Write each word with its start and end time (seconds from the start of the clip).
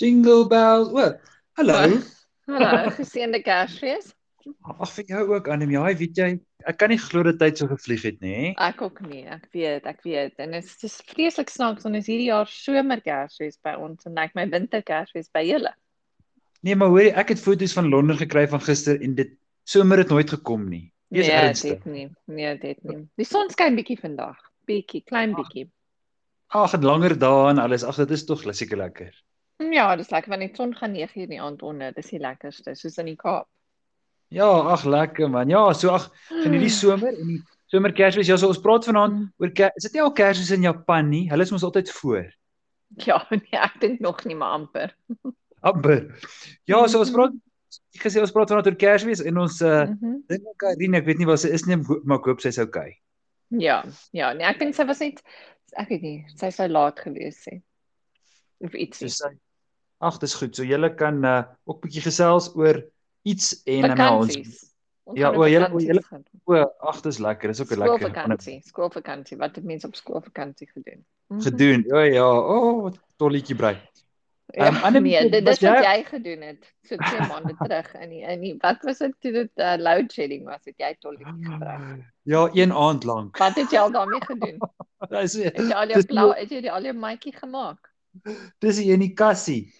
Jingle 0.00 0.46
bells. 0.48 0.88
O, 0.96 1.12
hallo. 1.60 1.80
Hallo, 2.48 2.90
geseënde 2.96 3.42
Kersfees. 3.44 4.14
Ag 4.64 4.92
vir 4.94 5.10
jou 5.12 5.26
ook 5.34 5.50
aan 5.52 5.60
hom. 5.60 5.74
Ja, 5.74 5.82
weet 6.00 6.16
jy, 6.16 6.28
ek 6.64 6.78
kan 6.80 6.88
nie 6.92 6.98
glo 7.00 7.26
dat 7.26 7.36
tyd 7.42 7.60
so 7.60 7.68
gevlieg 7.68 8.06
het 8.08 8.22
nie. 8.24 8.54
Ek 8.56 8.80
ook 8.80 9.02
nie. 9.04 9.26
Ek 9.28 9.44
weet, 9.52 9.84
ek 9.90 10.00
weet. 10.06 10.38
En 10.40 10.56
dit 10.56 10.64
is 10.64 10.78
dis 10.80 10.96
vreeslik 11.12 11.52
snaaks 11.52 11.84
want 11.84 12.00
is 12.00 12.08
hierdie 12.08 12.30
jaar 12.30 12.48
somer 12.48 13.04
Kersfees 13.04 13.60
by 13.64 13.76
ons 13.76 14.08
en 14.08 14.16
ek 14.24 14.32
my 14.38 14.48
winter 14.48 14.80
Kersfees 14.80 15.28
by 15.36 15.44
julle. 15.44 15.74
Nee, 16.64 16.76
maar 16.80 16.92
hoorie, 16.92 17.12
ek 17.12 17.34
het 17.34 17.44
foto's 17.44 17.76
van 17.76 17.92
Londen 17.92 18.16
gekry 18.20 18.46
van 18.48 18.64
gister 18.64 18.96
en 19.04 19.20
dit 19.20 19.36
somer 19.68 20.00
het 20.00 20.12
nooit 20.12 20.32
gekom 20.32 20.64
nie. 20.68 20.86
Dis 21.12 21.28
nee, 21.28 21.36
ernstig. 21.36 21.76
dit 21.76 21.92
nie. 21.92 22.08
Nee, 22.30 22.56
dit 22.60 22.80
nie. 22.88 23.02
Die 23.20 23.28
son 23.28 23.52
skyn 23.52 23.76
bietjie 23.76 24.00
vandag. 24.00 24.40
Bietjie, 24.68 25.04
klein 25.04 25.36
bietjie. 25.36 25.68
Ag, 26.56 26.72
het 26.72 26.84
langer 26.86 27.18
dae 27.20 27.50
en 27.52 27.60
alles. 27.60 27.84
Ag, 27.84 28.00
dit 28.00 28.16
is 28.16 28.24
tog 28.28 28.48
seker 28.48 28.80
lekker. 28.80 29.12
Ja, 29.60 29.90
dis 29.96 30.08
lekker 30.10 30.32
want 30.32 30.40
die 30.44 30.54
son 30.56 30.72
gaan 30.76 30.94
9:00 30.96 31.16
in 31.26 31.28
die 31.34 31.40
aand 31.40 31.62
onder. 31.62 31.92
Dis 31.92 32.08
die 32.10 32.18
lekkerste, 32.20 32.74
soos 32.74 32.96
in 32.98 33.06
die 33.10 33.16
Kaap. 33.16 33.46
Ja, 34.32 34.46
ag 34.72 34.84
lekker 34.86 35.28
man. 35.30 35.48
Ja, 35.50 35.72
so 35.74 35.90
ag, 35.90 36.08
geniet 36.28 36.60
die 36.62 36.70
somer 36.70 37.08
en 37.12 37.26
die 37.34 37.40
somer 37.66 37.92
Kersfees. 37.92 38.26
Ja, 38.30 38.36
so 38.36 38.48
ons 38.48 38.60
praat 38.62 38.86
vanaand 38.86 39.32
oor 39.38 39.50
Ker- 39.50 39.72
is 39.76 39.82
dit 39.88 39.92
nie 39.98 40.02
al 40.02 40.12
Kersfees 40.14 40.50
in 40.54 40.62
Japan 40.62 41.08
nie? 41.10 41.28
Hulle 41.30 41.42
is 41.42 41.50
mos 41.50 41.64
altyd 41.66 41.90
voor. 41.90 42.30
Ja, 43.06 43.18
nee, 43.30 43.58
ek 43.58 43.80
dink 43.80 44.00
nog 44.00 44.24
nie 44.24 44.34
maar 44.36 44.52
amper. 44.58 44.94
Amper. 45.62 46.06
Ja, 46.64 46.86
so 46.88 46.98
ons 47.02 47.10
praat 47.12 47.34
ek 47.94 48.02
gesê 48.06 48.20
ons 48.22 48.32
praat 48.32 48.48
vanaand 48.48 48.66
oor 48.70 48.78
Kersfees 48.80 49.20
en 49.26 49.38
ons 49.44 49.60
uh 49.62 49.84
Mhm. 49.90 50.22
dink 50.30 50.46
ook 50.46 50.62
Irene, 50.72 50.96
ek 51.02 51.06
weet 51.10 51.18
nie 51.18 51.26
waar 51.28 51.38
sy 51.38 51.48
is 51.52 51.66
nie, 51.66 51.76
maar 52.04 52.18
ek 52.22 52.24
hoop 52.30 52.40
sy's 52.40 52.58
okay. 52.58 52.96
Ja, 53.50 53.82
ja, 54.14 54.32
nee, 54.32 54.46
ek 54.46 54.58
dink 54.62 54.74
sy 54.74 54.84
was 54.86 55.00
net 55.02 55.20
ek 55.76 55.88
weet 55.90 56.02
nie, 56.02 56.24
sy 56.36 56.50
sou 56.54 56.68
laat 56.68 56.98
gewees 57.02 57.44
het. 57.50 57.60
Of 58.60 58.72
ietsie. 58.74 59.08
So 59.10 59.28
sy 59.28 59.36
Ag, 60.00 60.18
dis 60.22 60.34
goed. 60.34 60.56
So 60.56 60.64
julle 60.64 60.94
kan 60.96 61.24
uh 61.24 61.42
ook 61.68 61.82
bietjie 61.84 62.02
gesels 62.02 62.50
oor 62.56 62.80
iets 63.22 63.52
en 63.68 63.88
dan 63.92 63.96
nou 64.00 64.16
ons 64.24 64.36
Ja, 65.14 65.32
o, 65.34 65.42
julle- 65.48 65.72
o, 65.74 65.80
julle- 65.82 66.02
o, 66.46 66.54
ag, 66.86 67.00
dis 67.02 67.18
lekker. 67.18 67.48
Dis 67.50 67.60
ook 67.60 67.70
'n 67.72 67.78
lekker 67.82 67.98
Skoolvakansie, 67.98 68.60
skoolvakansie. 68.64 69.36
Wat 69.38 69.56
het 69.56 69.64
mense 69.64 69.86
op 69.86 69.94
skoolvakansie 69.96 70.68
gedoen? 70.70 71.04
Mhm. 71.28 71.40
gedoen. 71.40 71.84
O 71.92 71.98
ja, 71.98 72.22
o, 72.24 72.58
oh, 72.76 72.82
wat 72.82 72.98
tolletjie 73.16 73.56
brei. 73.56 73.74
Ja, 74.52 74.66
Ehm, 74.66 74.76
Anne, 74.84 75.00
nee, 75.00 75.28
dit 75.30 75.44
was 75.44 75.58
is 75.62 75.68
wat 75.68 75.78
jy- 75.84 75.90
jy 75.96 76.04
gedoen 76.04 76.40
het 76.42 76.72
so 76.82 76.96
2 76.96 77.20
maande 77.28 77.54
terug 77.66 77.94
in 77.94 78.08
die 78.10 78.22
in 78.22 78.40
die 78.40 78.54
wat 78.60 78.82
was 78.82 78.98
dit 78.98 79.14
toe 79.20 79.32
dit 79.32 79.50
uh, 79.56 79.74
load 79.78 80.12
shedding 80.12 80.44
was, 80.44 80.60
het 80.64 80.74
jy 80.78 80.96
tolletjie 80.98 81.44
gebruik. 81.50 82.04
Ja, 82.22 82.48
een 82.52 82.72
aand 82.72 83.04
lank. 83.04 83.36
Wat 83.38 83.54
het 83.54 83.70
jy 83.70 83.78
al 83.78 83.90
daarmee 83.92 84.20
gedoen? 84.24 84.58
Dis 85.10 85.32
Het 85.34 85.56
jy 85.56 85.72
al 85.72 85.86
jou 85.88 85.94
dis 85.94 86.04
blou, 86.06 86.32
het 86.34 86.50
jy 86.50 86.60
die 86.60 86.72
al 86.72 86.82
jou 86.82 86.94
maatjie 86.94 87.32
gemaak? 87.36 87.90
dis 88.58 88.78
hier 88.78 88.92
in 88.94 89.00
die 89.00 89.12
kassie. 89.14 89.72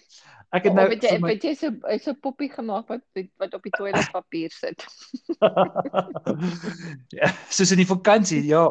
Ek 0.53 0.65
het 0.67 0.75
nou 0.75 0.89
het 0.91 1.03
jy 1.07 1.19
my 1.23 1.29
het 1.37 1.45
jy 1.47 1.53
so 1.55 1.71
so 2.03 2.13
poppie 2.19 2.49
gemaak 2.51 2.89
wat 2.91 3.03
wat 3.39 3.53
op 3.55 3.63
die 3.63 3.71
toiletpapier 3.71 4.51
sit? 4.51 4.83
ja, 7.19 7.29
soos 7.55 7.71
in 7.71 7.79
die 7.83 7.87
vakansie. 7.87 8.41
Ja, 8.49 8.65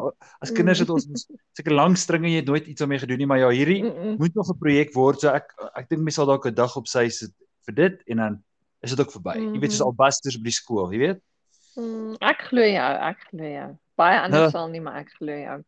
as 0.44 0.52
kinders 0.52 0.80
Mm. 0.80 0.84
het 0.84 0.90
ons 0.90 1.24
seker 1.56 1.72
lang 1.72 1.96
stringe 1.98 2.28
jy 2.28 2.42
het 2.42 2.46
nooit 2.52 2.66
iets 2.68 2.80
daarmee 2.84 3.00
gedoen 3.00 3.18
nie, 3.22 3.26
maar 3.26 3.38
ja, 3.40 3.48
hierdie 3.48 3.82
Mm 3.84 3.90
-mm. 3.96 4.16
moet 4.18 4.34
nog 4.34 4.50
'n 4.52 4.58
projek 4.58 4.92
word. 4.94 5.20
So 5.20 5.28
ek 5.32 5.54
ek 5.74 5.88
dink 5.88 6.02
mens 6.02 6.14
sal 6.14 6.26
dalk 6.26 6.46
'n 6.46 6.54
dag 6.54 6.76
op 6.76 6.86
sy 6.86 7.08
sit 7.08 7.32
vir 7.66 7.74
dit 7.74 8.02
en 8.08 8.16
dan 8.16 8.42
is 8.82 8.90
dit 8.90 9.00
ook 9.00 9.12
verby. 9.12 9.36
Jy 9.54 9.60
weet 9.60 9.72
soos 9.72 9.86
albasters 9.86 10.36
by 10.36 10.44
die 10.44 10.52
skool, 10.52 10.92
jy 10.92 10.98
weet. 10.98 11.20
Mm, 11.76 12.16
ek 12.20 12.42
glo 12.48 12.60
jou, 12.62 12.92
ek 13.08 13.18
glo 13.30 13.44
jou. 13.44 13.76
Baie 13.96 14.20
anders 14.20 14.52
sal 14.52 14.68
nie, 14.68 14.80
maar 14.80 14.96
ek 15.00 15.10
glo 15.18 15.32
jou. 15.32 15.64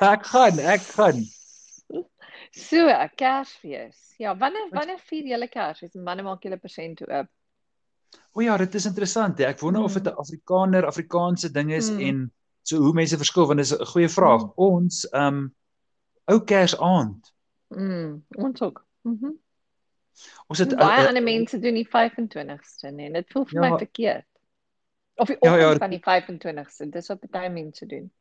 ek 0.00 0.26
gaan, 0.26 0.58
ek 0.58 0.80
gaan. 0.80 1.24
So, 2.54 2.86
Kersfees. 3.16 4.14
Ja, 4.18 4.36
wanneer 4.38 4.68
wanneer 4.70 4.98
vier 4.98 5.26
julle 5.26 5.48
Kersfees 5.48 5.94
en 5.94 6.04
wanneer 6.06 6.24
maak 6.24 6.42
julle 6.46 6.58
persente 6.62 7.06
oop? 7.08 7.30
O 8.32 8.42
ja, 8.42 8.56
dit 8.56 8.74
is 8.74 8.86
interessant. 8.86 9.38
Hè. 9.38 9.48
Ek 9.50 9.60
wonder 9.60 9.82
of 9.82 9.92
dit 9.94 10.06
'n 10.06 10.14
Afrikaner 10.22 10.86
Afrikaanse 10.86 11.50
ding 11.50 11.72
is 11.72 11.90
Mm. 11.90 12.00
en 12.00 12.32
so 12.62 12.78
hoe 12.78 12.92
mense 12.92 13.16
verskil 13.16 13.46
want 13.46 13.58
dis 13.58 13.72
'n 13.72 13.84
goeie 13.86 14.08
vraag. 14.08 14.42
Mm. 14.42 14.52
Ons 14.56 15.04
ehm 15.10 15.26
um, 15.34 15.54
ou 16.26 16.40
Kersaand. 16.44 17.32
Mm, 17.68 18.24
ons 18.36 18.62
ook. 18.62 18.86
Mhm. 19.02 19.30
Ons 20.46 20.58
het 20.58 20.76
Baie 20.76 21.02
uh, 21.02 21.08
ander 21.08 21.22
mense 21.22 21.58
doen 21.58 21.74
die 21.74 21.88
25ste 21.88 22.90
nee, 22.92 23.10
dit 23.12 23.32
voel 23.32 23.44
vir 23.44 23.62
Ja. 23.62 23.70
my 23.70 23.78
verkeerd. 23.78 24.26
Of 25.14 25.26
die 25.26 25.36
Ja, 25.40 25.50
oggend 25.50 25.72
ja, 25.72 25.78
van 25.78 25.90
die 25.90 26.00
25ste, 26.00 26.90
dis 26.90 27.08
wat 27.08 27.30
baie 27.30 27.50
mense 27.50 27.86
doen. 27.86 28.12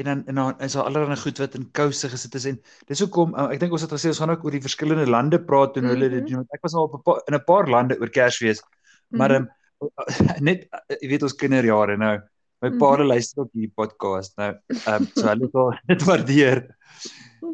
En 0.00 0.04
dan 0.04 0.22
en 0.26 0.34
dan 0.34 0.60
is 0.60 0.72
daar 0.72 0.84
allerlei 0.88 1.16
goed 1.20 1.38
wat 1.38 1.54
in 1.54 1.66
kouse 1.72 2.08
gesit 2.08 2.34
is 2.34 2.44
en 2.48 2.60
dis 2.88 3.00
hoekom 3.04 3.34
uh, 3.34 3.48
ek 3.52 3.60
dink 3.60 3.72
ons 3.72 3.82
het 3.84 3.92
gesê 3.92 4.08
ons 4.08 4.18
gaan 4.18 4.30
ook 4.30 4.44
oor 4.44 4.50
die 4.56 4.60
verskillende 4.64 5.06
lande 5.10 5.38
praat 5.38 5.76
en 5.76 5.84
hoe 5.84 5.92
hulle 5.94 6.08
dit 6.08 6.20
Mhm. 6.22 6.26
doen 6.30 6.36
want 6.42 6.54
ek 6.54 6.62
was 6.62 6.74
al 6.74 6.84
op 6.88 6.94
'n 6.94 7.02
paar, 7.02 7.20
in 7.28 7.34
'n 7.34 7.44
paar 7.44 7.68
lande 7.68 7.98
oor 8.00 8.08
Kersfees 8.10 8.62
maar 9.10 9.30
Mhm. 9.30 9.42
um, 9.42 9.48
net 10.48 10.68
uh, 10.72 10.96
jy 11.00 11.08
weet 11.08 11.22
ons 11.22 11.34
kinderjare 11.34 11.96
nou 11.98 12.18
my 12.62 12.70
pa 12.78 12.96
luister 13.02 13.42
ook 13.42 13.50
hierdie 13.52 13.72
podcast 13.74 14.36
nou 14.38 14.52
um, 14.86 15.08
so 15.16 15.26
hulle 15.26 15.48
sal 15.52 15.72
dit 15.92 16.02
waardeer 16.06 16.62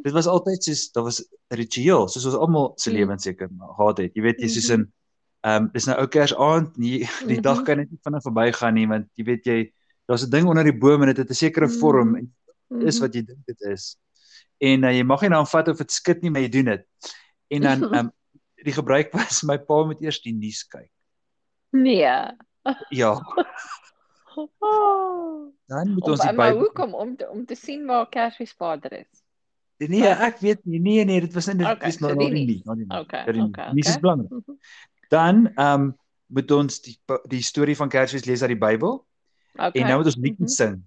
dit 0.04 0.12
was 0.12 0.26
altyd 0.26 0.62
soos 0.62 0.90
daar 0.92 1.04
was 1.04 1.20
'n 1.50 1.56
ritueel 1.56 2.08
soos 2.08 2.26
ons 2.26 2.34
almal 2.34 2.72
se 2.76 2.90
Mm. 2.90 2.96
lewens 2.96 3.22
seker 3.24 3.48
gehad 3.76 3.98
het 3.98 4.12
jy 4.14 4.22
weet 4.22 4.38
jy 4.40 4.48
soos 4.48 4.68
Mhm. 4.70 4.74
in 4.80 4.92
ehm 5.44 5.62
um, 5.64 5.70
dis 5.72 5.86
nou 5.86 5.96
ou 5.98 6.06
Kersaand 6.06 6.76
nie 6.78 6.98
die 7.26 7.40
dag 7.40 7.56
Mhm. 7.58 7.64
kan 7.64 7.76
net 7.78 7.90
nie 7.90 7.98
vinnig 8.04 8.22
verbygaan 8.22 8.74
nie 8.74 8.86
want 8.86 9.06
jy 9.16 9.24
weet 9.24 9.44
jy 9.46 9.72
daar's 10.08 10.24
'n 10.26 10.30
ding 10.30 10.46
onder 10.48 10.64
die 10.64 10.78
boom 10.78 11.02
en 11.02 11.12
dit 11.12 11.16
het 11.16 11.30
'n 11.30 11.34
sekere 11.34 11.68
vorm 11.68 12.16
en 12.16 12.34
is 12.84 12.96
Mhm. 12.98 13.04
wat 13.04 13.14
jy 13.14 13.22
dink 13.24 13.46
dit 13.46 13.60
is. 13.60 13.96
En 14.58 14.84
uh, 14.84 14.92
jy 14.92 15.02
mag 15.04 15.20
nie 15.20 15.30
dan 15.30 15.46
vat 15.46 15.68
of 15.68 15.78
dit 15.78 15.92
skit 15.92 16.22
nie, 16.22 16.30
maar 16.30 16.42
jy 16.42 16.48
doen 16.48 16.64
dit. 16.64 16.82
En 17.48 17.60
dan 17.62 17.94
um, 17.94 18.10
die 18.66 18.72
gebruik 18.72 19.12
was 19.12 19.42
my 19.42 19.58
pa 19.58 19.84
moet 19.84 20.02
eers 20.02 20.20
die 20.20 20.34
nuus 20.34 20.66
kyk. 20.66 20.90
Nee. 21.70 22.08
Ja, 22.90 23.20
Oh. 24.38 25.52
dan 25.66 25.90
moet 25.92 26.02
Om, 26.04 26.10
ons 26.10 26.20
die 26.20 26.32
maar 26.32 26.52
Bybel 26.52 26.58
hoekom 26.62 26.94
om 26.94 27.16
te, 27.16 27.28
om 27.28 27.44
te 27.46 27.54
sien 27.54 27.86
waar 27.86 28.08
Kersfees 28.08 28.52
Vader 28.52 28.92
is? 28.92 29.22
Nee, 29.76 30.02
ek 30.06 30.38
weet 30.38 30.64
nie. 30.64 30.80
Nee, 30.80 31.04
nee, 31.04 31.20
dit 31.20 31.34
was 31.34 31.46
nie 31.46 31.56
dit 31.56 31.66
Okay, 31.66 31.88
is 31.88 31.96
die 31.96 32.06
nog 32.06 32.30
nie, 32.30 32.62
nog 32.64 32.76
nie. 32.76 32.86
Okay, 32.86 33.24
die 33.32 33.42
okay, 33.42 33.72
Nuus 33.72 33.86
is 33.86 33.96
okay. 33.96 34.00
belangrik. 34.00 34.30
Mhm. 34.30 34.56
Dan 35.08 35.46
ehm 35.54 35.80
um, 35.80 35.96
moet 36.26 36.50
ons 36.50 36.80
die 36.84 36.98
die 37.28 37.42
storie 37.42 37.76
van 37.76 37.88
Kersfees 37.88 38.24
lees 38.28 38.42
uit 38.42 38.50
die 38.52 38.58
Bybel 38.60 39.06
Okay. 39.58 39.80
en 39.82 39.86
nou 39.88 39.96
moet 39.98 40.06
ons 40.06 40.16
liedjies 40.16 40.58
Mhm. 40.58 40.68
sing. 40.68 40.82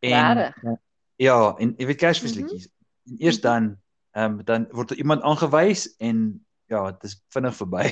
En 0.00 0.36
Regtig? 0.36 0.62
uh, 0.62 0.72
ja, 1.16 1.54
en 1.58 1.74
jy 1.78 1.86
weet 1.86 1.96
Kersfees 2.00 2.34
liedjies. 2.38 2.68
En 3.08 3.16
eers 3.18 3.40
dan 3.40 3.76
ehm 4.16 4.38
um, 4.38 4.44
dan 4.44 4.66
word 4.74 4.90
er 4.90 4.96
iemand 4.96 5.22
aangewys 5.22 5.88
en 5.98 6.46
ja, 6.66 6.90
dit 6.92 7.04
is 7.04 7.18
vinnig 7.34 7.54
verby. 7.56 7.86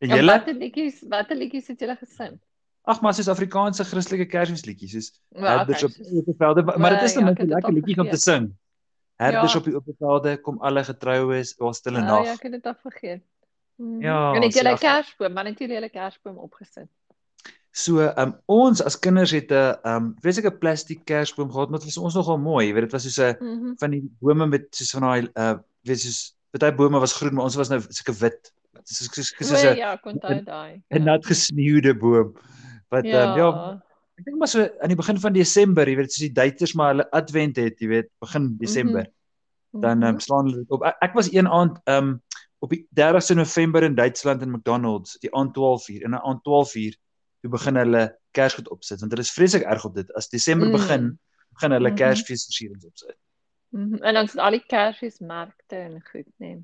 En 0.00 0.08
julle 0.08 0.32
watter 0.32 0.54
liedjies, 0.54 1.02
watter 1.08 1.36
liedjies 1.36 1.66
het 1.68 1.80
julle 1.80 1.96
gesing? 1.96 2.38
Ag 2.88 3.00
maar 3.04 3.14
soos 3.14 3.28
Afrikaanse 3.28 3.84
Christelike 3.84 4.26
Kersfeesliedjies 4.26 4.92
soos 4.92 5.10
Ja, 5.28 5.56
Herders 5.58 5.84
okay, 5.84 6.06
op 6.18 6.24
die 6.24 6.34
velde, 6.38 6.62
maar, 6.62 6.78
maar 6.80 6.90
dit 6.96 7.02
is 7.02 7.14
Ja, 7.14 7.20
net 7.20 7.38
ek 7.38 7.44
'n 7.44 7.48
lekker 7.48 7.72
liedjie 7.72 7.98
om 8.00 8.08
te 8.10 8.16
sing. 8.16 8.48
Herders 9.20 9.52
Ja. 9.52 9.58
op 9.58 9.64
die 9.64 9.74
oop 9.74 9.84
velde 9.98 10.36
kom 10.40 10.60
alle 10.62 10.84
getroues, 10.84 11.54
was 11.58 11.76
stille 11.76 11.98
Oh, 12.00 12.04
nag. 12.06 12.24
ja, 12.24 12.32
ek 12.32 12.42
het 12.42 12.52
dit 12.52 12.66
al 12.66 12.74
vergeet. 12.82 13.22
Mhm. 13.76 14.00
Ja, 14.02 14.34
en 14.34 14.42
het 14.42 14.52
so 14.52 14.58
julle 14.58 14.72
ag- 14.72 14.80
Kersboom, 14.80 15.34
wanneer 15.34 15.52
het 15.52 15.58
julle 15.60 15.74
julle 15.74 15.88
Kersboom 15.90 16.36
opgesit? 16.38 16.88
So, 17.72 18.02
um 18.18 18.34
ons 18.50 18.80
as 18.82 18.96
kinders 18.98 19.30
het 19.30 19.50
'n 19.52 19.78
um 19.86 20.14
weet 20.22 20.38
ek 20.38 20.46
'n 20.50 20.58
plastiek 20.58 21.04
kersboom 21.06 21.50
gehad, 21.52 21.70
maar 21.70 21.78
dit 21.78 21.86
was 21.88 21.98
ons 21.98 22.14
nogal 22.14 22.38
mooi, 22.38 22.66
jy 22.66 22.72
weet 22.74 22.82
dit 22.82 22.92
was 22.92 23.02
soos 23.02 23.18
'n 23.18 23.36
Mhm. 23.40 23.74
van 23.78 23.90
die 23.90 24.02
bome 24.20 24.46
met 24.46 24.66
soos 24.74 24.90
van 24.90 25.02
daai 25.02 25.28
uh 25.36 25.58
weet 25.84 26.00
soos 26.00 26.34
party 26.50 26.74
bome 26.76 26.98
was 26.98 27.12
groen, 27.14 27.34
maar 27.34 27.44
ons 27.44 27.54
was 27.56 27.68
nou 27.68 27.80
sulke 27.80 28.12
wit. 28.20 28.52
Soos 28.84 29.08
soos 29.12 29.34
soos 29.38 29.64
O, 29.64 29.70
'n 29.72 29.76
ja, 29.76 29.96
kon 29.96 30.18
daai. 30.20 30.82
'n 30.90 31.04
nat 31.04 31.24
gesneeude 31.26 31.94
boom. 31.94 32.34
Wat 32.90 33.04
ja, 33.04 33.30
um, 33.32 33.36
ja 33.38 33.82
ek 34.18 34.24
dink 34.24 34.38
maar 34.38 34.48
so 34.48 34.60
aan 34.82 34.88
die 34.88 34.96
begin 34.96 35.18
van 35.20 35.32
Desember, 35.32 35.86
jy 35.88 35.96
weet 35.96 36.12
soos 36.12 36.26
die 36.28 36.32
Duitsers 36.32 36.74
maar 36.74 36.88
hulle 36.92 37.10
advent 37.12 37.56
het, 37.56 37.78
jy 37.80 37.88
weet, 37.88 38.08
begin 38.20 38.56
Desember. 38.58 39.06
dan 39.72 39.98
Mhm. 39.98 40.06
um, 40.08 40.18
slaan 40.20 40.44
hulle 40.46 40.56
dit 40.56 40.70
op. 40.70 40.82
Ek, 40.82 40.96
ek 41.00 41.14
was 41.14 41.32
een 41.32 41.46
aand 41.46 41.78
um 41.86 42.20
op 42.58 42.70
die 42.70 42.88
30ste 42.92 43.34
November 43.36 43.82
in 43.84 43.94
Duitsland 43.94 44.42
in 44.42 44.50
McDonald's, 44.50 45.16
die 45.20 45.32
aand 45.34 45.54
12uur 45.54 46.02
en 46.04 46.14
aan 46.14 46.20
aand 46.22 46.42
12uur 46.42 46.96
toe 47.40 47.50
begin 47.50 47.76
hulle 47.76 48.16
Kersgoed 48.36 48.68
opsit 48.70 49.00
want 49.00 49.12
hulle 49.12 49.22
is 49.24 49.30
vreeslik 49.32 49.62
erg 49.62 49.84
op 49.84 49.94
dit. 49.94 50.12
As 50.14 50.28
Desember 50.28 50.66
Mm. 50.68 50.72
begin, 50.72 51.18
begin 51.54 51.70
hulle 51.72 51.88
Mhm. 51.88 51.96
Kersfeesversierings 51.96 52.84
opsit. 52.84 53.16
Mhm. 53.70 53.94
En 54.02 54.14
dan 54.14 54.24
is 54.24 54.36
al 54.36 54.50
die 54.50 54.64
Kersfeesmarkte 54.66 55.76
en 55.76 56.02
goed, 56.12 56.26
nee. 56.38 56.62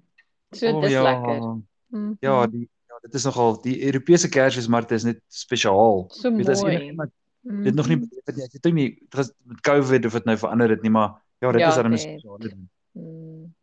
So 0.53 0.67
O, 0.77 0.81
dis 0.81 0.91
ja, 0.91 1.03
lekker. 1.03 1.63
Mhm. 1.91 2.13
Ja, 2.21 2.47
die 2.47 2.69
ja, 2.89 2.99
dit 3.03 3.15
is 3.15 3.25
nogal 3.25 3.61
die 3.63 3.85
Europese 3.87 4.29
Kersfeesmarkte 4.29 4.95
is 4.95 5.05
net 5.05 5.21
spesiaal. 5.29 6.07
So 6.11 6.31
Weet 6.37 6.49
as 6.49 6.63
mooi. 6.63 6.75
enigiemand 6.77 7.11
dit 7.43 7.75
nog 7.75 7.87
nie 7.89 7.97
Mhm. 7.97 8.09
beleef 8.09 8.25
het 8.27 8.37
nie. 8.37 8.45
Ek 8.45 8.53
weet 8.53 8.75
nie 8.75 8.89
dit 9.01 9.15
was 9.15 9.33
met 9.45 9.61
COVID 9.61 10.07
of 10.07 10.13
dit 10.13 10.25
nou 10.25 10.37
verander 10.37 10.69
het 10.71 10.83
nie, 10.83 10.91
maar 10.91 11.23
ja, 11.41 11.53
dit 11.53 11.61
Ja, 11.61 11.69
is 11.69 11.75
dan 11.75 11.93
'n 11.93 11.99
spesiale 11.99 12.39
ding. 12.39 12.69
Mm. 12.93 13.55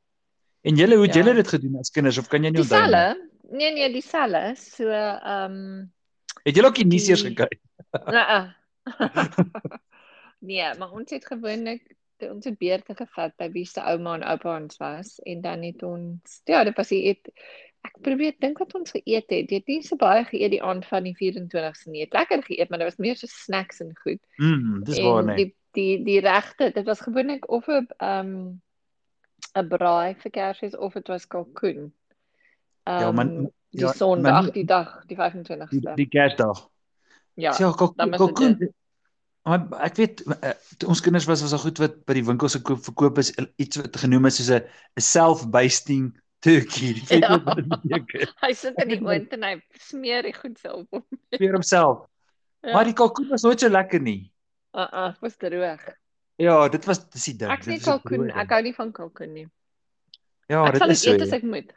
En 0.62 0.76
julle, 0.76 0.96
hoe 0.96 1.06
het 1.06 1.14
Ja. 1.16 1.22
julle 1.24 1.34
dit 1.36 1.48
gedoen 1.48 1.76
as 1.80 1.90
kinders 1.92 2.18
of 2.18 2.28
kan 2.28 2.44
jy 2.44 2.50
nie 2.52 2.62
onthou 2.62 2.82
nie? 2.82 2.90
Dieselfde? 2.90 3.30
Nee 3.52 3.74
nee, 3.74 3.92
dieselfde. 3.94 4.56
So 4.56 4.88
ehm 4.90 5.86
Het 6.44 6.56
julle 6.56 6.68
ook 6.68 6.76
die 6.82 6.86
nuus 6.88 7.08
eers 7.08 7.24
Die- 7.24 7.36
gekyk? 7.36 7.60
nee. 8.12 8.42
nee, 10.50 10.70
maar 10.80 10.92
ons 10.92 11.12
het 11.12 11.26
gewoonlik 11.26 11.96
ons 12.24 12.46
het 12.46 12.56
beerte 12.58 12.96
gevat 12.96 13.34
by 13.36 13.50
wie 13.52 13.66
se 13.68 13.82
ouma 13.84 14.14
en 14.16 14.24
oupa 14.24 14.54
ons 14.56 14.78
was 14.80 15.18
en 15.28 15.42
dan 15.44 15.64
het 15.64 15.84
ons 15.84 16.38
ja, 16.48 16.64
dit 16.64 16.76
was 16.80 16.88
die 16.94 17.02
eet 17.10 17.28
ek 17.84 17.98
probeer 18.06 18.36
dink 18.40 18.62
wat 18.64 18.72
ons 18.80 18.94
geëet 18.96 19.28
het. 19.28 19.50
Jy 19.52 19.58
het 19.60 19.68
nie 19.68 19.82
so 19.84 19.98
baie 20.00 20.24
geëet 20.24 20.54
die 20.54 20.62
aand 20.64 20.86
van 20.88 21.04
die 21.04 21.12
24ste 21.20 21.92
nie. 21.92 22.06
Het 22.06 22.14
lekker 22.16 22.44
geëet, 22.46 22.70
maar 22.70 22.80
dit 22.80 22.88
was 22.88 23.02
meer 23.04 23.18
so 23.20 23.28
snacks 23.28 23.82
en 23.84 23.92
goed. 24.06 24.22
Mm, 24.40 24.84
dis 24.88 25.02
waar 25.04 25.24
nee. 25.28 25.36
die 25.36 25.50
die 25.76 26.04
die 26.06 26.20
regte, 26.24 26.70
dit 26.72 26.86
was 26.88 27.02
gewoonlik 27.04 27.50
of 27.52 27.68
'n 27.68 27.88
ehm 27.98 28.56
'n 29.60 29.68
braai 29.68 30.16
vir 30.16 30.32
Kersfees 30.32 30.78
of 30.78 30.94
dit 30.94 31.08
was 31.08 31.28
kalkoen. 31.28 31.92
Ehm 32.88 33.00
Ja, 33.04 33.12
maar- 33.12 33.52
die 33.74 33.82
ja, 33.82 33.88
maar 33.90 33.96
Sondag, 33.98 34.46
nie- 34.48 34.52
die 34.60 34.66
dag, 34.70 34.90
die 35.08 35.16
Die, 35.16 35.18
25ste. 35.18 35.96
die 35.98 36.08
Kersdag. 36.14 36.64
Ja. 37.36 37.52
Ja, 37.58 37.72
dan 37.74 37.94
was 37.96 37.98
dit 37.98 38.18
kalkoen. 38.18 38.74
Maar 39.44 39.64
ek 39.84 39.96
weet 40.00 40.22
toe 40.80 40.88
ons 40.94 41.02
kinders 41.04 41.26
was 41.28 41.42
was 41.44 41.52
al 41.52 41.60
goed 41.66 41.80
wat 41.82 41.96
by 42.08 42.14
die 42.16 42.24
winkels 42.24 42.54
se 42.56 42.62
koop 42.64 42.80
verkoop 42.86 43.18
is 43.20 43.34
uh, 43.42 43.46
iets 43.60 43.80
wat 43.82 43.98
genoem 44.00 44.26
is 44.30 44.38
soos 44.40 44.50
'n 44.56 44.62
'n 44.96 45.02
self-basting 45.02 46.14
turkey. 46.40 46.94
Ek 47.02 47.10
weet 47.10 47.24
Ja. 47.26 47.40
wat 47.44 47.56
dit 47.60 47.68
beteken. 47.68 48.30
Hy 48.46 48.54
sit 48.54 48.78
in 48.84 48.88
die 48.94 48.98
Ek 49.02 49.04
oond 49.10 49.34
en 49.34 49.44
hy 49.44 49.54
smeer 49.80 50.24
die 50.24 50.34
goed 50.34 50.58
self 50.60 50.86
op. 50.92 51.06
vir 51.40 51.52
homself. 51.58 52.06
Ja. 52.64 52.74
Maar 52.74 52.86
die 52.86 52.94
kalkoen 52.94 53.28
was 53.30 53.44
nooit 53.44 53.60
so 53.60 53.68
lekker 53.70 54.00
nie. 54.02 54.32
uh 54.78 54.88
uh, 54.94 55.12
was 55.22 55.36
droog. 55.38 55.82
Ja, 56.38 56.68
dit 56.70 56.86
was 56.86 57.04
dis 57.10 57.26
die 57.26 57.36
ding. 57.38 57.52
Ek 57.52 57.64
sê 57.64 57.76
Dit 57.76 57.84
kalkoen, 57.84 58.30
ek 58.32 58.50
hou 58.50 58.62
nie 58.62 58.74
van 58.74 58.92
kalkoen 58.92 59.34
nie. 59.34 59.48
Ja, 60.48 60.64
ek 60.66 60.74
dit 60.74 60.82
sal 60.82 60.90
is 60.90 61.02
dit 61.02 61.10
so. 61.10 61.14
eet 61.14 61.22
as 61.22 61.30
ja. 61.30 61.36
ek 61.36 61.44
moet. 61.44 61.74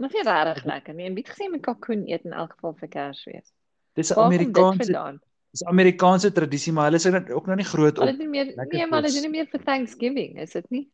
Maar 0.00 0.10
nie 0.14 0.22
regtig 0.24 0.64
lekker 0.64 0.94
nie. 0.96 1.06
En 1.10 1.14
wie 1.14 1.24
het 1.26 1.32
gesê 1.34 1.50
met 1.52 1.60
kalkoen 1.60 2.06
eet 2.08 2.24
in 2.24 2.32
elk 2.32 2.54
geval 2.56 2.72
vir 2.80 2.88
Kersfees? 2.88 3.50
Dis 3.98 4.10
'n 4.14 4.18
Amerikaanse 4.22 5.18
dis 5.50 5.64
Amerikaanse 5.66 6.30
tradisie, 6.32 6.72
maar 6.72 6.84
hulle 6.90 6.96
is 6.96 7.30
ook 7.30 7.46
nog 7.46 7.56
nie 7.56 7.64
groot 7.64 7.96
Hulle 7.98 8.12
op. 8.12 8.18
doen 8.18 8.30
meer 8.30 8.44
lekker 8.44 8.78
nee, 8.78 8.86
maar 8.86 9.02
hulle 9.02 9.12
doen 9.12 9.22
nie 9.22 9.30
meer 9.30 9.46
vir 9.50 9.60
Thanksgiving, 9.64 10.38
is 10.40 10.52
dit 10.52 10.70
nie? 10.70 10.88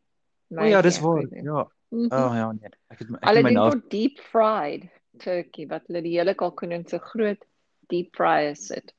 O 0.49 0.63
ja, 0.63 0.81
dis 0.81 0.97
ek 0.97 1.03
waar. 1.03 1.27
Ja. 1.31 1.67
Mhm. 1.89 2.13
Oh 2.13 2.33
ja, 2.35 2.51
nee. 2.51 2.69
Ek 2.89 2.99
het 2.99 3.09
my- 3.09 3.17
ek 3.21 3.27
Hulle 3.29 3.43
my 3.43 3.53
doen 3.53 3.71
tot 3.71 3.89
deep 3.89 4.19
fried 4.19 4.89
turkey 5.19 5.67
wat 5.67 5.87
hulle 5.87 6.01
die 6.01 6.17
hele 6.17 6.33
kalkoen 6.33 6.71
in 6.71 6.87
so 6.87 6.97
groot 6.99 7.45
deep 7.89 8.15
fryer 8.15 8.55
sit. 8.55 8.93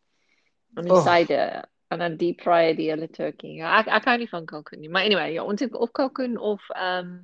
Aan 0.76 0.84
die 0.84 0.93
Oh. 0.93 1.04
syde 1.04 1.64
en 1.90 1.99
dan 1.99 2.16
deep 2.16 2.40
fry 2.40 2.75
die 2.75 2.90
hele 2.90 3.08
turkey. 3.08 3.50
Ja, 3.56 3.78
ek 3.81 3.87
ek 3.88 4.04
hou 4.04 4.16
nie 4.19 4.28
van 4.28 4.46
kalkoen 4.46 4.81
nie, 4.81 4.88
maar 4.88 5.04
anyway, 5.04 5.32
ja, 5.32 5.43
ons 5.44 5.61
het 5.61 5.75
of 5.75 5.90
kalkoen 5.93 6.38
of 6.38 6.62
ehm 6.75 7.19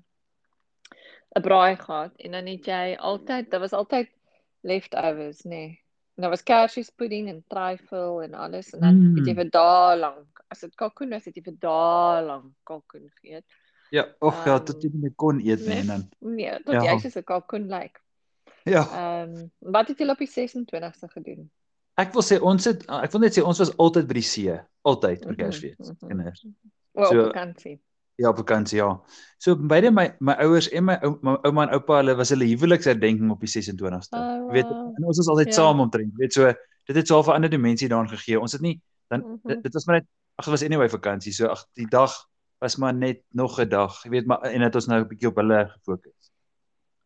'n 1.37 1.43
braai 1.43 1.77
gehad 1.77 2.13
en 2.17 2.31
dan 2.31 2.47
het 2.47 2.65
jy 2.67 2.97
altyd, 2.99 3.51
daar 3.51 3.61
was 3.61 3.73
altyd 3.73 4.09
leftovers, 4.63 5.43
nê. 5.45 5.49
Nee. 5.49 5.81
En 6.17 6.23
daar 6.23 6.31
was 6.31 6.43
kersfeespudding 6.43 7.29
en 7.29 7.45
trifle 7.49 8.23
en 8.25 8.35
alles 8.35 8.71
en 8.73 8.81
dan 8.81 8.95
Mm. 9.11 9.17
het 9.17 9.27
jy 9.27 9.35
vir 9.35 9.51
dae 9.51 9.97
lank, 9.99 10.45
as 10.49 10.61
dit 10.61 10.75
kalkoen 10.75 11.11
was, 11.11 11.25
het 11.25 11.35
jy 11.37 11.43
vir 11.43 11.57
dae 11.59 12.23
lank 12.23 12.53
kalkoen 12.63 13.11
geëet. 13.23 13.45
Ja, 13.91 14.07
och 14.21 14.45
ja, 14.47 14.57
Ehm, 14.57 14.65
tot 14.65 14.83
jy 14.83 14.91
nie 14.93 15.11
kon 15.17 15.41
eet 15.41 15.59
nie 15.61 15.69
nee. 15.69 15.79
en 15.81 15.87
dan. 15.87 16.09
Nee, 16.21 16.63
tot 16.63 16.75
Ja. 16.75 16.81
jy 16.93 16.99
soos 16.99 17.17
'n 17.17 17.23
kalkoen 17.25 17.69
lyk. 17.69 18.01
Ja, 18.65 18.83
Ehm 18.93 19.35
um, 19.35 19.51
wat 19.59 19.89
het 19.89 19.99
julle 19.99 20.13
op 20.13 20.19
die 20.19 20.29
26ste 20.29 21.09
gedoen? 21.09 21.51
ek 21.97 22.13
wil 22.13 22.23
sê 22.23 22.41
ons 22.43 22.65
het 22.65 22.83
ek 22.91 23.13
wil 23.13 23.21
net 23.21 23.39
sê 23.39 23.43
ons 23.43 23.59
was 23.59 23.77
altyd 23.77 24.07
by 24.07 24.13
die 24.15 24.23
see, 24.23 24.61
altyd 24.85 25.19
vir 25.25 25.33
Mhm, 25.33 25.37
Kersfees. 25.37 25.79
mhm. 25.79 26.09
Kinders. 26.09 26.47
O, 26.95 27.05
So- 27.05 27.19
op 27.21 27.27
vakansie. 27.35 27.81
Ja, 28.17 28.29
op 28.29 28.37
vakansie, 28.37 28.79
ja. 28.79 29.01
So 29.39 29.57
beide 29.57 29.91
my 29.91 30.15
my 30.21 30.33
ouers 30.39 30.69
en 30.71 30.85
my 30.85 30.95
ou- 31.03 31.19
my 31.23 31.35
ouma 31.43 31.63
en 31.67 31.73
oupa, 31.75 31.97
hulle 31.97 32.15
was 32.17 32.31
hulle 32.31 32.45
huweliksherdenking 32.47 33.31
op 33.31 33.41
die 33.41 33.49
26ste. 33.51 34.17
Oh, 34.17 34.51
weet, 34.53 34.69
wow. 34.69 34.93
en 34.97 35.05
ons 35.05 35.17
was 35.17 35.29
altyd 35.29 35.47
Ja. 35.47 35.53
saam 35.53 35.81
omtrent. 35.81 36.13
Weet 36.17 36.33
so, 36.33 36.53
dit 36.87 36.97
het 36.97 37.07
so 37.07 37.21
'n 37.23 37.35
ander 37.35 37.51
dimensie 37.51 37.89
daarin 37.89 38.09
gegee. 38.09 38.41
Ons 38.41 38.53
het 38.53 38.61
nie 38.61 38.81
dan 39.09 39.21
Mhm. 39.21 39.49
dit, 39.49 39.63
dit 39.63 39.73
was 39.73 39.85
maar 39.87 39.97
net 39.97 40.07
ag, 40.37 40.45
dit 40.45 40.53
was 40.55 40.63
anyway 40.65 40.89
vakansie. 40.89 41.33
So 41.33 41.47
ag, 41.47 41.67
die 41.75 41.87
dag 41.89 42.13
was 42.59 42.77
maar 42.77 42.95
net 42.95 43.23
nog 43.31 43.59
'n 43.61 43.69
dag. 43.69 44.03
Jy 44.05 44.11
weet, 44.11 44.27
maar 44.27 44.41
en 44.43 44.61
het 44.61 44.75
ons 44.75 44.87
nou 44.87 45.01
'n 45.01 45.09
bietjie 45.09 45.29
op 45.29 45.37
hulle 45.37 45.69
gefokus. 45.69 46.31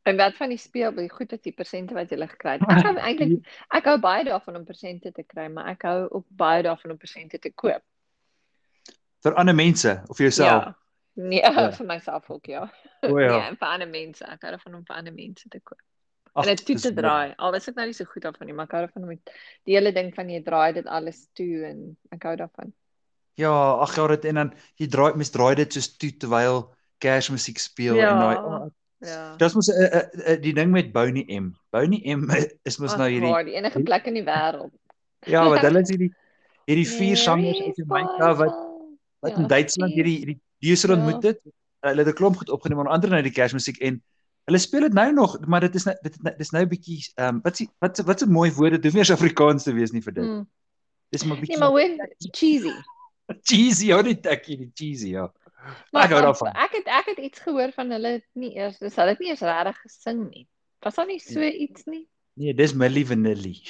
En 0.02 0.16
wat 0.16 0.34
van 0.36 0.48
die 0.48 0.56
speel, 0.58 0.94
die 0.94 1.10
goed 1.10 1.28
dat 1.30 1.42
die 1.42 1.52
persente 1.52 1.94
wat 1.94 2.10
jy 2.10 2.26
gekry 2.26 2.50
het. 2.52 2.60
Ek 2.68 2.82
hou 2.84 2.96
eintlik 2.96 3.46
ek 3.78 3.84
hou 3.84 3.98
baie 4.00 4.24
daarvan 4.24 4.56
om 4.56 4.64
persente 4.64 5.12
te 5.12 5.22
kry, 5.22 5.48
maar 5.48 5.66
ek 5.68 5.82
hou 5.82 6.08
ook 6.10 6.26
baie 6.28 6.62
daarvan 6.62 6.90
om 6.90 6.96
persente 6.96 7.38
te 7.38 7.50
koop. 7.54 7.82
Vir 9.22 9.34
ander 9.34 9.54
mense 9.54 10.02
of 10.08 10.16
vir 10.16 10.26
jouself. 10.26 10.64
Ja. 10.64 10.76
Nee, 11.18 11.40
Ja. 11.42 11.70
vir 11.74 11.86
myself 11.86 12.28
ook 12.30 12.46
ja. 12.46 12.64
O 13.02 13.18
ja. 13.24 13.32
Nee, 13.48 13.56
vir 13.58 13.68
ander 13.68 13.88
mense. 13.90 14.24
Ek 14.24 14.42
hou 14.46 14.50
daarvan 14.54 14.74
om 14.78 14.84
vir 14.86 14.96
ander 14.96 15.12
mense 15.14 15.48
te 15.50 15.60
koop. 15.60 15.80
En 16.38 16.44
dit 16.46 16.60
toe 16.66 16.76
te 16.78 16.92
mooi. 16.92 17.00
draai. 17.02 17.34
Al 17.42 17.54
is 17.58 17.66
ek 17.68 17.74
nou 17.74 17.86
nie 17.88 17.96
so 17.96 18.04
goed 18.06 18.22
daarvan 18.22 18.46
nie, 18.46 18.54
maar 18.54 18.68
ek 18.68 18.72
hou 18.76 18.82
daarvan 18.86 19.08
om 19.08 19.16
die 19.66 19.74
hele 19.74 19.90
ding 19.92 20.12
van 20.14 20.28
jy 20.30 20.42
draai 20.46 20.72
dit 20.76 20.86
alles 20.86 21.24
toe 21.34 21.64
en 21.66 21.80
ek 22.14 22.22
hou 22.28 22.36
daarvan. 22.38 22.72
Ja, 23.38 23.50
ag 23.82 23.96
ja, 23.96 24.06
dit 24.14 24.24
en 24.30 24.34
dan 24.34 24.52
jy 24.78 24.86
draai 24.86 25.14
mens 25.18 25.30
draai 25.34 25.54
dit 25.58 25.72
soos 25.72 25.96
toe 25.96 26.10
terwyl 26.16 26.68
Kersmusiek 27.02 27.58
speel 27.58 27.96
Ja. 27.98 28.10
en 28.14 28.18
daai 28.18 28.36
oh, 28.38 28.66
Ja. 29.00 29.36
Dis 29.38 29.54
mos 29.54 29.68
'n 29.70 29.78
uh, 29.78 29.94
uh, 29.94 30.06
uh, 30.34 30.40
die 30.42 30.52
ding 30.54 30.70
met 30.74 30.92
Boney 30.92 31.22
M. 31.30 31.52
Boney 31.70 32.00
M 32.14 32.26
is 32.68 32.78
mos 32.78 32.96
nou 32.98 33.06
hierdie 33.08 33.30
waar, 33.30 33.44
die 33.46 33.54
enige 33.54 33.82
plek 33.82 34.06
in 34.10 34.14
die 34.14 34.24
wêreld. 34.26 34.72
ja, 35.26 35.48
wat 35.48 35.60
hulle 35.62 35.80
is 35.80 35.90
hierdie 35.90 36.10
hierdie 36.66 36.86
vier 36.98 37.16
sangers 37.16 37.60
uit 37.62 37.76
Jamaica 37.76 38.34
wat 38.34 38.54
wat 39.22 39.32
in 39.36 39.42
Ja, 39.46 39.48
Duitsland 39.48 39.92
vier. 39.94 40.04
hierdie 40.04 40.16
hierdie 40.18 40.40
duur 40.58 40.88
Ja. 40.88 40.94
ontmoet 40.94 41.22
het. 41.22 41.40
Hulle 41.80 42.02
het 42.04 42.08
'n 42.08 42.14
klomp 42.18 42.36
goed 42.36 42.50
opgeneem 42.50 42.78
onder 42.78 42.92
andere 42.92 43.12
nou 43.12 43.22
die 43.22 43.32
Kersmusiek 43.32 43.76
en 43.78 44.02
hulle 44.44 44.58
speel 44.58 44.80
dit 44.80 44.92
nou 44.92 45.12
nog, 45.12 45.38
maar 45.46 45.60
dit 45.60 45.74
is 45.74 45.84
nou 45.84 45.96
dit 46.02 46.14
is- 46.24 46.36
dis 46.36 46.50
nou 46.50 46.64
'n 46.64 46.68
bietjie 46.68 47.12
ehm 47.14 47.34
um, 47.34 47.40
wat 47.42 47.52
is 47.52 47.58
die- 47.58 47.70
wat 47.78 47.98
wat 47.98 48.22
'n 48.22 48.30
mooi 48.32 48.50
woord 48.52 48.72
dit 48.72 48.84
hoef 48.84 48.92
nie 48.92 49.00
eens 49.02 49.10
Afrikaans 49.10 49.62
te 49.62 49.72
wees 49.72 49.90
nie 49.92 50.02
vir 50.02 50.12
dit. 50.12 50.24
Mm. 50.24 50.48
Dis 51.10 51.24
maar 51.24 51.36
'n 51.36 51.40
Nee, 51.40 51.46
bietjie 51.46 51.58
maar 51.58 51.68
hoor, 51.68 52.08
cheesy. 52.32 52.72
cheesy, 53.48 53.92
hoor 53.92 54.02
die 54.02 54.20
tekkie, 54.20 54.56
die 54.56 54.70
cheesy, 54.74 55.08
ja. 55.08 55.32
Maar 55.92 56.04
ek 56.04 56.10
hou 56.10 56.22
daarvan. 56.22 56.52
Ek 56.54 56.72
het 56.72 56.86
ek 56.86 57.06
het 57.06 57.18
iets 57.18 57.38
gehoor 57.40 57.72
van 57.72 57.90
hulle 57.90 58.22
nie 58.34 58.54
eers, 58.56 58.78
dis 58.78 58.94
hulle 58.96 59.08
het 59.08 59.18
nie 59.18 59.28
eens 59.30 59.40
regtig 59.40 59.80
gesing 59.80 60.30
nie. 60.30 60.46
Was 60.80 60.94
daar 60.94 61.06
nie 61.06 61.18
so 61.20 61.40
iets 61.40 61.84
nie? 61.84 62.08
Nee, 62.34 62.54
dis 62.54 62.72
Millie 62.74 63.06
Vanilli. 63.06 63.62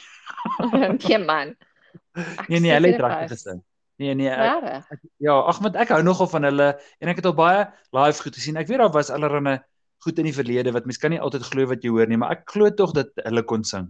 nee 1.09 1.19
man. 1.19 1.57
Ek 2.13 2.49
Nee 2.49 2.61
nee, 2.61 2.73
hulle 2.73 2.87
het 2.93 3.01
regtig 3.01 3.29
gesing. 3.31 3.63
Nee 3.99 4.15
nee, 4.15 4.31
ek, 4.31 4.63
Regtig? 4.63 4.91
ek, 4.95 5.01
ja, 5.27 5.35
ag 5.51 5.59
want 5.65 5.77
ek 5.83 5.91
hou 5.91 6.03
nogal 6.07 6.29
van 6.31 6.47
hulle 6.47 6.69
en 7.03 7.11
ek 7.11 7.19
het 7.19 7.27
al 7.27 7.35
baie 7.39 7.65
live 7.97 8.23
goed 8.23 8.37
gesien. 8.39 8.59
Ek 8.61 8.69
weet 8.71 8.79
daar 8.79 8.93
was 8.95 9.11
allerlei 9.11 9.57
goed 10.07 10.21
in 10.23 10.29
die 10.29 10.37
verlede 10.37 10.71
wat 10.77 10.87
mens 10.87 11.01
kan 11.03 11.11
nie 11.11 11.19
altyd 11.19 11.49
glo 11.49 11.67
wat 11.67 11.83
jy 11.83 11.91
hoor 11.91 12.07
nie, 12.07 12.19
maar 12.21 12.37
ek 12.37 12.45
glo 12.53 12.71
tog 12.71 12.95
dat 12.95 13.11
hulle 13.25 13.43
kon 13.43 13.67
sing. 13.67 13.89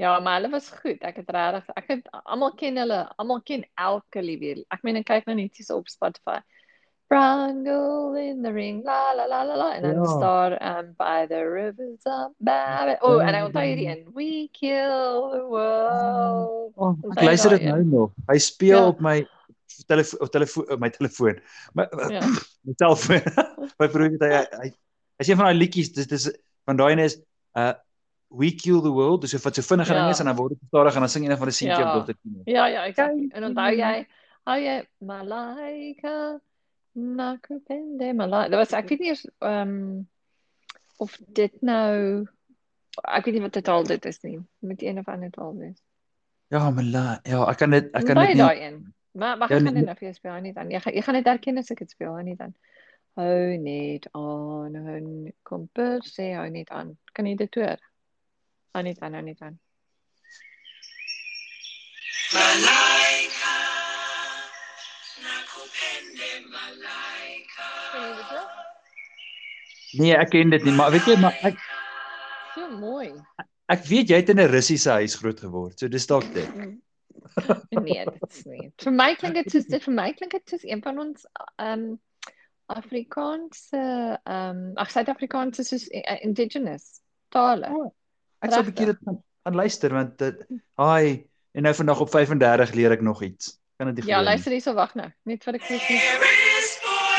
Ja, 0.00 0.16
maar 0.24 0.40
hulle 0.40 0.50
was 0.50 0.70
goed. 0.80 1.02
Ek 1.06 1.20
het 1.20 1.30
regtig 1.36 1.70
ek 1.76 1.92
het 1.92 2.10
almal 2.24 2.54
ken 2.58 2.80
hulle, 2.82 3.04
almal 3.20 3.42
ken 3.46 3.62
elke 3.78 4.24
liewe. 4.24 4.64
Ek 4.74 4.82
meen 4.82 4.98
ek 5.02 5.06
kyk 5.12 5.30
nou 5.30 5.36
net 5.38 5.60
hier 5.60 5.76
op 5.76 5.92
Spotify. 5.92 6.40
Brown 7.10 7.64
gold 7.66 8.16
in 8.22 8.38
the 8.42 8.52
ring, 8.54 8.84
la 8.86 9.10
la 9.18 9.24
la 9.26 9.42
la 9.42 9.56
la. 9.58 9.68
En 9.74 9.82
dan 9.82 9.94
Ja. 9.98 10.04
staan 10.06 10.52
um, 10.62 10.94
by 10.96 11.26
the 11.26 11.42
rivers 11.42 12.04
of 12.06 12.30
Babylon. 12.38 13.02
Oh, 13.02 13.18
en 13.28 13.34
hy 13.34 13.40
onthou 13.48 13.64
hierdie 13.66 13.88
een. 13.88 14.04
We 14.14 14.48
kill 14.52 15.30
the 15.34 15.42
world. 15.48 16.72
Oh, 16.76 16.94
ek 17.16 17.22
luister 17.26 17.50
dit 17.56 17.62
nou 17.66 17.78
een? 17.80 17.88
nog. 17.90 18.10
Hy 18.30 18.38
speel 18.38 18.78
Ja. 18.78 18.86
op 18.86 19.00
my 19.00 19.26
telefoon 19.86 20.20
op 20.20 20.30
telefoon 20.30 20.70
op 20.70 20.78
my 20.78 20.90
telefoon. 20.90 21.40
My 21.74 21.88
Ja. 22.14 22.20
my 22.66 22.72
selfoon. 22.76 23.22
my 23.78 23.88
broer 23.88 24.10
het 24.14 24.22
hy 24.22 24.30
hy 24.62 24.68
hy 25.18 25.24
sê 25.26 25.34
van 25.36 25.44
daai 25.50 25.58
liedjies 25.58 25.90
dis 25.92 26.06
dis 26.06 26.28
van 26.64 26.76
daai 26.76 26.92
een 26.92 26.98
is 27.04 27.18
uh 27.58 27.72
We 28.30 28.52
Kill 28.54 28.78
the 28.80 28.92
World, 28.94 29.20
dis 29.26 29.34
wat 29.42 29.54
so 29.58 29.62
vinniger 29.66 29.94
ding 29.94 30.04
Ja. 30.06 30.10
is 30.14 30.20
en 30.22 30.26
dan 30.30 30.36
word 30.38 30.52
dit 30.54 30.58
stadig 30.68 30.94
en 30.94 31.00
dan 31.02 31.08
sing 31.10 31.26
een 31.26 31.36
van 31.36 31.48
die 31.50 31.54
seentjie 31.56 31.82
Ja. 31.84 31.96
op. 31.98 32.06
Tino. 32.06 32.40
Ja, 32.44 32.66
ja, 32.66 32.84
exactly. 32.86 33.26
En 33.34 33.44
onthou 33.44 33.74
jy, 33.74 34.06
hou 34.46 34.58
jy 34.60 34.86
Malaika 34.98 36.38
Nakupende 36.92 38.14
Malaika. 38.14 38.48
Dit 38.50 38.58
was 38.58 38.72
ek 38.72 38.88
weet 38.88 39.04
nie 39.04 39.12
eers 39.12 39.26
ehm 39.38 39.74
um, 39.74 40.08
of 41.00 41.16
dit 41.32 41.54
nou 41.64 42.26
ek 43.08 43.24
weet 43.24 43.34
nie 43.34 43.44
wat 43.44 43.56
dit 43.56 43.68
al 43.68 43.86
dit 43.86 44.04
is 44.10 44.20
nie. 44.26 44.38
Met 44.58 44.82
een 44.82 44.98
of 44.98 45.08
ander 45.08 45.30
taal 45.30 45.56
wees. 45.56 45.78
Ja, 46.50 46.70
maar 46.70 46.84
la, 46.84 47.20
ja, 47.22 47.44
ek 47.46 47.56
kan 47.62 47.70
dit 47.70 47.92
ek 47.94 48.04
kan 48.04 48.18
dit 48.18 48.34
nie 48.34 48.42
daai 48.42 48.60
een. 48.66 48.80
Maar 49.12 49.38
maar 49.38 49.50
Ja, 49.50 49.56
ek 49.56 49.64
gaan 49.64 49.74
dit 49.74 49.84
nou 49.84 49.96
vir 49.96 50.08
jou 50.08 50.14
speel, 50.14 50.40
net 50.40 50.56
aan. 50.56 50.70
Jy 50.70 50.80
gaan 50.80 50.94
jy 50.94 51.02
gaan 51.02 51.18
dit 51.18 51.26
herken 51.26 51.58
as 51.58 51.70
ek 51.70 51.78
dit 51.78 51.90
speel, 51.90 52.14
net 52.26 52.40
aan. 52.40 52.54
Hou 53.18 53.56
net 53.58 54.06
aan, 54.14 54.74
hun 54.74 55.08
komper 55.42 55.98
sê 56.06 56.32
hou 56.34 56.48
net 56.50 56.70
aan. 56.70 56.98
Kan 57.12 57.26
jy 57.26 57.34
dit 57.36 57.54
hoor? 57.54 57.78
Hou 58.74 58.82
net 58.86 59.02
aan, 59.02 59.14
hou 59.18 59.24
net 59.26 59.42
aan. 59.42 59.58
Malaika, 62.30 63.56
nakupende 65.26 65.99
malaika. 68.00 68.00
Kan 68.00 68.06
jy 68.06 68.16
dit? 68.16 69.98
Nee, 70.00 70.14
ek 70.16 70.30
ken 70.30 70.50
dit 70.54 70.64
nie, 70.64 70.72
maar 70.78 70.90
weet 70.94 71.06
jy, 71.10 71.16
maar 71.20 71.36
ek 71.42 71.56
So 72.54 72.68
mooi. 72.78 73.12
ek 73.70 73.84
weet 73.86 74.08
jy 74.10 74.16
het 74.20 74.28
in 74.30 74.40
'n 74.40 74.50
Russiese 74.50 74.90
huis 74.98 75.14
groot 75.14 75.40
geword. 75.40 75.78
So 75.78 75.88
dis 75.88 76.06
dalk 76.06 76.26
dit. 76.34 76.48
nee, 77.86 78.04
dit 78.04 78.30
is 78.30 78.44
nie. 78.46 78.70
Vir 78.82 78.92
my 78.92 79.14
klink 79.14 79.34
dit 79.34 79.50
soos 79.52 79.66
dit 79.66 79.82
vir 79.84 79.94
my 79.94 80.12
klink 80.12 80.32
dit 80.32 80.48
soos 80.50 80.64
een 80.64 80.82
van 80.82 80.98
ons 80.98 81.26
ehm 81.58 81.72
um, 81.90 82.00
Afrikaanse 82.70 83.80
ehm 84.24 84.50
um, 84.50 84.76
ag 84.78 84.90
Suid-Afrikaanse 84.90 85.64
soos 85.64 85.88
uh, 85.90 86.16
indigenous 86.22 87.00
tale. 87.28 87.66
Oh, 87.70 87.90
Ek 88.42 88.50
sal 88.52 88.62
'n 88.62 88.66
bietjie 88.70 88.86
dit 88.86 88.98
gaan, 89.04 89.18
gaan 89.44 89.54
luister 89.54 89.90
want 89.92 90.18
dit 90.18 90.46
haai 90.78 91.26
en 91.54 91.62
nou 91.62 91.74
vandag 91.74 92.00
op 92.00 92.10
35 92.10 92.72
leer 92.74 92.92
ek 92.92 93.02
nog 93.02 93.22
iets. 93.22 93.58
Kan 93.76 93.94
dit 93.94 94.04
nie 94.04 94.10
Ja, 94.12 94.18
nie. 94.18 94.24
luister 94.30 94.52
hierso, 94.52 94.74
wag 94.74 94.94
nou. 94.94 95.10
Net 95.24 95.44
vir 95.44 95.52
die 95.52 95.60
Kersfees. 95.60 96.49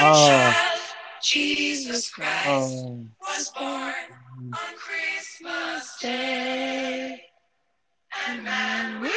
There 0.02 0.10
is 0.12 0.18
born 0.18 0.42
Ah. 0.42 0.54
child, 0.54 0.82
Jesus 1.22 2.10
Christ 2.10 2.48
Oh. 2.48 3.06
was 3.22 3.52
born 3.54 3.94
on 4.54 4.72
Christmas 4.76 5.98
Day. 6.02 7.22
And 8.28 8.44
man 8.44 9.02
will 9.02 9.10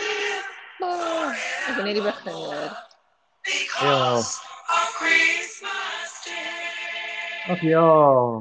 live 0.00 0.44
Oh, 0.82 1.32
ek 1.68 1.76
wil 1.76 1.84
net 1.84 1.96
die 1.96 2.00
begin 2.00 2.32
hoor. 2.32 2.72
because 3.44 4.40
of 4.72 4.86
Christmas 4.96 6.08
Day. 6.24 7.52
Ag 7.52 7.60
ja. 7.62 8.40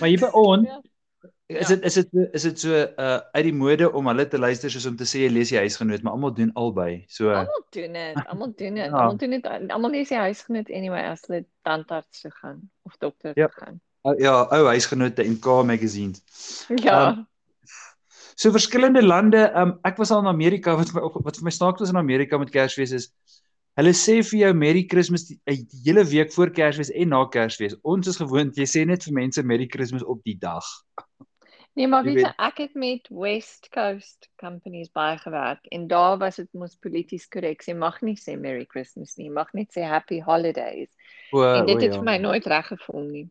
Maar 0.00 0.08
hier 0.08 0.18
by 0.20 0.30
ons 0.32 0.66
Ja. 0.66 0.80
Is 1.48 1.68
dit 1.68 1.82
is 1.86 1.94
dit 1.94 2.08
is 2.34 2.42
dit 2.42 2.58
so 2.60 2.74
uh 2.74 3.20
uit 3.32 3.44
die 3.46 3.52
mode 3.54 3.86
om 3.92 4.06
hulle 4.10 4.24
te 4.28 4.38
luister 4.38 4.70
soos 4.70 4.86
om 4.90 4.96
te 4.98 5.04
sê 5.06 5.20
jy 5.24 5.28
lees 5.30 5.52
die 5.52 5.58
huisgenoot, 5.62 6.02
maar 6.02 6.12
almal 6.16 6.34
doen 6.34 6.50
albei. 6.58 7.04
So 7.08 7.30
Almal 7.30 7.62
doen 7.70 7.92
dit. 7.92 8.18
Almal 8.26 8.52
doen 8.56 8.74
dit. 8.74 8.84
Ja. 8.90 8.96
Almal 8.98 9.16
doen 9.16 9.30
dit. 9.36 9.46
Almal 9.70 9.90
lees 9.94 10.08
die 10.10 10.18
huisgenoot 10.18 10.70
anyway 10.74 11.04
as 11.12 11.22
hulle 11.28 11.44
tandarts 11.62 12.20
toe 12.24 12.30
gaan 12.40 12.60
of 12.82 12.96
dokter 12.98 13.32
Ja. 13.38 13.46
toe 13.46 13.62
gaan. 13.62 13.80
ou- 14.06 14.18
ja, 14.22 14.34
ou 14.50 14.66
huisgenote 14.66 15.22
en 15.22 15.38
K 15.38 15.62
magazines. 15.64 16.22
Ja. 16.82 17.08
Um, 17.08 17.26
So 18.36 18.50
verskillende 18.52 19.00
lande, 19.02 19.46
um 19.56 19.78
ek 19.88 19.96
was 19.96 20.10
al 20.12 20.20
in 20.20 20.26
Amerika 20.28 20.74
wat 20.76 20.90
my 20.92 21.00
wat 21.24 21.36
vir 21.38 21.44
my 21.46 21.50
snaaks 21.50 21.80
was 21.80 21.88
in 21.88 21.96
Amerika 21.96 22.36
met 22.38 22.50
Kersfees 22.52 22.92
is 22.92 23.06
hulle 23.80 23.94
sê 23.96 24.18
vir 24.24 24.38
jou 24.40 24.50
Merry 24.54 24.82
Christmas 24.90 25.24
die, 25.28 25.38
eh, 25.46 25.56
die 25.56 25.80
hele 25.86 26.04
week 26.04 26.32
voor 26.34 26.50
Kersfees 26.50 26.90
en 26.92 27.08
na 27.08 27.22
Kersfees. 27.32 27.74
Ons 27.82 28.08
is 28.08 28.16
gewoond 28.20 28.54
jy 28.56 28.66
sê 28.68 28.84
net 28.86 29.04
vir 29.04 29.14
mense 29.14 29.42
Merry 29.42 29.66
Christmas 29.72 30.04
op 30.04 30.20
die 30.24 30.36
dag. 30.36 30.64
Nee, 31.76 31.86
maar 31.88 32.04
weet 32.04 32.14
jy, 32.16 32.22
weet- 32.22 32.38
ek 32.40 32.58
het 32.62 32.74
met 32.74 33.08
West 33.12 33.68
Coast 33.70 34.30
companies 34.40 34.88
baie 34.92 35.18
gewerk 35.20 35.66
en 35.76 35.86
daar 35.86 36.16
was 36.18 36.36
dit 36.40 36.48
mos 36.56 36.76
polities 36.80 37.26
korrek. 37.28 37.60
Jy 37.66 37.74
mag 37.76 38.00
nie 38.02 38.16
sê 38.16 38.38
Merry 38.40 38.64
Christmas 38.68 39.16
nie, 39.16 39.26
jy 39.28 39.32
mag 39.32 39.52
net 39.52 39.74
sê 39.76 39.82
Happy 39.84 40.20
Holidays. 40.24 40.88
O, 41.32 41.42
En 41.44 41.66
dit 41.66 41.76
o 41.76 41.80
het 41.80 41.92
ja. 41.92 41.98
vir 41.98 42.02
my 42.08 42.16
nooit 42.18 42.46
reg 42.46 42.66
gevoel 42.66 43.02
nie. 43.10 43.26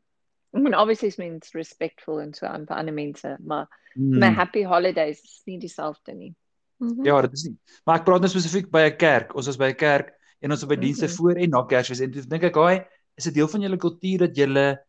I 0.56 0.60
mean 0.62 0.76
obviously 0.76 1.08
is 1.08 1.18
mens 1.18 1.52
respectful 1.54 2.20
en 2.22 2.34
so 2.34 2.46
aan 2.46 2.66
vir 2.68 2.78
ander 2.78 2.94
mense, 2.94 3.38
maar 3.44 3.68
Hmm. 3.96 4.20
my 4.20 4.30
Happy 4.30 4.64
Holidays 4.64 5.24
is 5.24 5.42
nie 5.46 5.58
dieselfde 5.60 6.14
nie. 6.14 6.36
Mhm. 6.80 7.06
Ja, 7.06 7.22
dit 7.22 7.34
is 7.34 7.44
nie. 7.44 7.58
Maar 7.86 8.00
ek 8.00 8.06
praat 8.06 8.20
nou 8.22 8.30
spesifiek 8.30 8.70
by 8.72 8.80
'n 8.92 8.98
kerk. 8.98 9.36
Ons 9.36 9.46
was 9.48 9.58
by 9.58 9.70
'n 9.72 9.76
kerk 9.76 10.14
en 10.42 10.52
ons 10.52 10.62
was 10.64 10.70
by 10.70 10.76
dienste 10.82 11.06
Mhm. 11.06 11.14
voor 11.16 11.36
en 11.36 11.50
na 11.50 11.64
Kersfees 11.64 12.00
en 12.02 12.12
toe 12.12 12.22
dink 12.28 12.44
ek, 12.44 12.56
"Haai, 12.56 12.86
is 13.18 13.24
dit 13.24 13.34
deel 13.34 13.48
van 13.48 13.62
julle 13.62 13.78
kultuur 13.78 14.18
dat 14.20 14.36
julle 14.36 14.85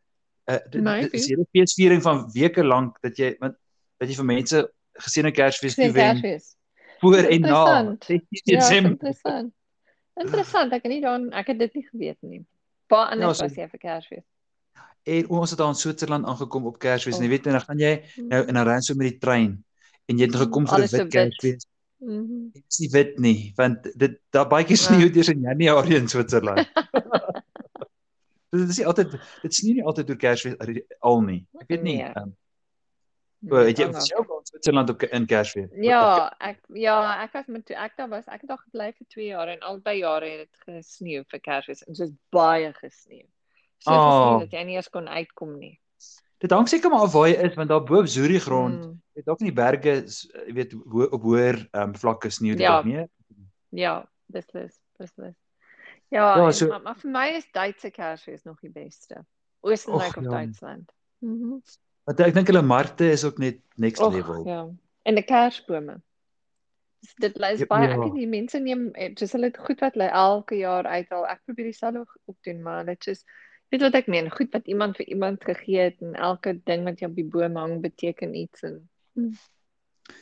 uh 0.49 0.55
dit, 0.55 0.73
dit 0.73 0.83
Maybe. 0.83 1.11
is 1.17 1.27
hierdie 1.27 1.47
feesviering 1.53 2.03
van 2.03 2.31
weke 2.33 2.65
lank 2.65 2.99
dat 3.03 3.17
jy 3.19 3.37
want 3.41 3.55
dat 3.99 4.09
jy 4.09 4.15
vir 4.15 4.25
mense 4.25 4.73
geseënde 4.99 5.33
Kersfees 5.33 5.75
Sê 5.75 5.83
toewen 5.89 5.95
Kersfees. 6.21 6.57
voor 7.01 7.17
en 7.17 7.41
na 7.41 7.49
Interessant. 7.49 8.05
16 8.05 8.29
Ja, 8.31 8.59
dis 8.59 8.69
Desember. 8.69 8.91
interessant. 8.91 9.53
Interessant, 10.17 10.73
ek 10.73 10.83
het 10.83 10.93
nie 10.93 11.01
dan 11.01 11.33
ek 11.33 11.47
het 11.47 11.59
dit 11.59 11.75
nie 11.75 11.87
geweet 11.91 12.17
nie. 12.23 12.45
Baie 12.89 13.11
anders 13.11 13.39
so- 13.39 13.45
was 13.45 13.55
jy 13.57 13.69
vir 13.69 13.79
Kersfees. 13.79 14.25
En 15.07 15.29
ons 15.29 15.51
het 15.51 15.59
daar 15.59 15.69
in 15.69 15.75
Switserland 15.75 16.25
aangekom 16.27 16.67
op 16.67 16.79
Kersfees 16.79 17.17
en 17.19 17.23
jy 17.23 17.29
Oh. 17.29 17.31
weet 17.37 17.47
en 17.47 17.53
dan 17.53 17.61
gaan 17.61 17.79
jy 17.79 18.03
nou 18.17 18.45
en 18.47 18.55
dan 18.55 18.67
ry 18.69 18.81
so 18.81 18.95
met 18.95 19.11
die 19.11 19.19
trein 19.19 19.65
en 20.09 20.19
jy 20.19 20.25
het 20.27 20.35
gekom 20.37 20.67
vir 20.67 20.79
'n 20.79 20.89
wit. 20.91 21.11
Kersfees. 21.13 21.67
Mhm. 21.99 22.51
Dit 22.53 22.65
is 22.69 22.79
nie 22.79 22.89
wit 22.93 23.19
nie, 23.19 23.53
want 23.57 23.83
dit 23.99 24.19
daar 24.31 24.47
baie 24.49 24.65
keer 24.65 24.77
Ja. 24.77 24.83
sneeu 24.83 25.11
eers 25.15 25.29
in 25.29 25.41
Januarie 25.41 25.97
in 25.97 26.09
Switserland. 26.09 26.67
dit 28.59 28.69
is 28.75 28.79
nie 28.79 28.87
altyd 28.87 29.15
dit 29.43 29.55
sneeu 29.55 29.75
nie 29.79 29.85
altyd 29.85 30.11
oor 30.11 30.17
Kersfees 30.17 30.57
al 31.01 31.21
nie. 31.23 31.47
Ek 31.61 31.69
weet 31.69 31.83
nie. 31.83 31.97
Nee. 32.03 32.13
Um, 32.17 32.35
o, 33.53 33.57
het 33.69 33.79
jy 33.79 33.87
was 33.93 34.11
al 34.17 34.25
in 34.25 34.47
Switserland 34.51 34.91
op 34.91 35.03
in 35.03 35.27
Kersfees? 35.31 35.71
Ja, 35.85 36.33
ek 36.41 36.61
ja, 36.75 36.97
ek 37.25 37.33
was 37.37 37.47
met 37.53 37.71
ek 37.71 37.97
daar 37.99 38.09
was, 38.09 38.27
ek 38.27 38.41
het 38.47 38.51
daar 38.51 38.63
gebly 38.65 38.91
vir 38.97 39.07
2 39.15 39.27
jaar 39.31 39.49
en 39.53 39.61
albei 39.61 39.99
jare 40.01 40.31
het 40.31 40.49
dit 40.49 40.63
gesneeu 40.67 41.25
vir 41.31 41.41
Kersfees 41.45 41.85
en 41.87 41.95
soos 41.99 42.13
baie 42.35 42.73
gesneeu. 42.81 43.27
So 43.85 43.93
Oh. 43.93 44.07
gesneeu 44.09 44.47
dat 44.47 44.53
jy 44.59 44.65
nie 44.65 44.77
eens 44.81 44.89
kon 44.91 45.09
uitkom 45.09 45.59
nie. 45.59 45.77
Dit 46.41 46.51
hang 46.53 46.67
seker 46.69 46.91
maar 46.93 47.07
af 47.07 47.13
waar 47.15 47.29
jy 47.29 47.37
is 47.49 47.55
want 47.57 47.69
daar 47.69 47.85
bo 47.85 47.99
op 48.01 48.07
Zurich 48.09 48.43
grond, 48.45 48.85
Mm, 48.87 49.01
jy 49.17 49.23
dalk 49.25 49.41
in 49.41 49.47
die 49.47 49.57
berge, 49.57 49.93
jy 50.47 50.53
weet 50.55 50.73
ho 50.73 51.07
op 51.13 51.23
hoër 51.23 51.63
um, 51.73 51.95
vlakke 51.95 52.31
sneeu 52.31 52.53
dit 52.57 52.61
Ja. 52.67 52.83
nie. 52.83 53.07
ja, 53.71 54.05
beslis, 54.33 54.75
beslis. 54.99 55.35
Ja, 56.09 56.37
Ja, 56.39 56.47
en, 56.47 56.53
so- 56.55 56.69
maar, 56.69 56.83
maar 56.83 56.97
vir 56.97 57.11
my 57.11 57.27
is 57.37 57.47
Duitse 57.53 57.91
Kersfees 57.91 58.43
nog 58.45 58.61
die 58.61 58.71
beste. 58.71 59.25
Oostenryk 59.61 60.17
of 60.17 60.23
ja. 60.25 60.31
Duitsland. 60.31 60.93
Mhm. 61.19 61.59
Want 62.05 62.21
ek 62.21 62.35
dink 62.35 62.47
hulle 62.47 62.63
markte 62.63 63.09
is 63.11 63.25
ook 63.25 63.39
net 63.39 63.59
next 63.77 64.03
Och, 64.03 64.13
level. 64.15 64.45
ja. 64.47 64.69
En 65.03 65.15
die 65.15 65.25
kersbome. 65.25 66.01
Dis- 67.01 67.15
Dit 67.19 67.37
is 67.39 67.59
Ja, 67.61 67.67
baie 67.67 67.89
ja. 67.89 67.95
ek 67.95 68.03
weet 68.03 68.13
nie 68.15 68.27
mense 68.27 68.59
neem 68.59 68.91
eh, 68.95 69.15
dis 69.15 69.33
hulle 69.33 69.51
goed 69.59 69.81
wat 69.81 69.93
hulle 69.95 70.09
elke 70.11 70.57
jaar 70.57 70.85
uithaal. 70.87 71.27
Ek 71.27 71.43
probeer 71.45 71.65
dieselfde 71.73 72.05
ook 72.25 72.37
doen, 72.43 72.63
maar 72.63 72.85
dit 72.85 73.07
is 73.07 73.25
weet 73.71 73.81
wat 73.81 73.95
ek 73.95 74.07
meen, 74.07 74.31
goed 74.31 74.53
wat 74.53 74.67
iemand 74.67 74.97
vir 74.97 75.07
iemand 75.07 75.45
gegee 75.45 75.79
het 75.81 76.01
en 76.01 76.15
elke 76.15 76.61
ding 76.65 76.85
wat 76.85 77.01
jy 77.01 77.07
op 77.07 77.15
die 77.17 77.25
boom 77.27 77.57
hang 77.57 77.81
beteken 77.83 78.35
iets 78.35 78.63
en 78.63 78.89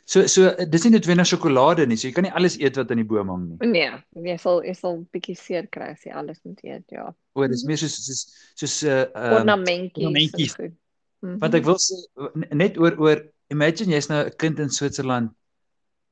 So 0.06 0.26
so 0.26 0.48
eh, 0.48 0.66
dis 0.68 0.84
nie 0.84 0.90
noodwendig 0.92 1.26
sjokolade 1.26 1.86
nie. 1.86 1.96
So 1.96 2.08
jy 2.08 2.12
kan 2.14 2.24
nie 2.24 2.32
alles 2.32 2.56
eet 2.60 2.76
wat 2.76 2.90
aan 2.90 3.00
die 3.02 3.04
boom 3.08 3.28
hang 3.28 3.44
nie. 3.48 3.68
nee, 3.68 3.90
jy 4.30 4.36
sal 4.38 4.62
jy 4.64 4.74
sal 4.74 4.98
bietjie 5.12 5.36
seer 5.36 5.66
kry 5.66 5.92
as 5.92 6.04
jy 6.04 6.12
alles 6.12 6.40
moet 6.44 6.60
eet, 6.64 6.84
ja. 6.92 7.14
O, 7.34 7.46
dis 7.48 7.64
meer 7.64 7.76
soos 7.78 7.94
soos 8.06 8.24
soos 8.54 8.82
'n 8.82 8.88
uh, 8.88 9.06
um, 9.14 9.36
Ornamentjies. 9.40 10.02
en 10.02 10.06
ornamentjies. 10.06 10.54
goed. 10.56 10.74
Mhm. 11.22 11.38
Want 11.40 11.54
ek 11.54 11.64
wil 11.64 11.78
sê 11.80 11.96
n- 12.36 12.48
net 12.56 12.78
oor 12.78 12.96
oor 12.98 13.22
imagine 13.50 13.92
jy's 13.92 14.08
nou 14.08 14.24
'n 14.24 14.30
kind 14.38 14.58
in 14.58 14.70
Switserland. 14.70 15.30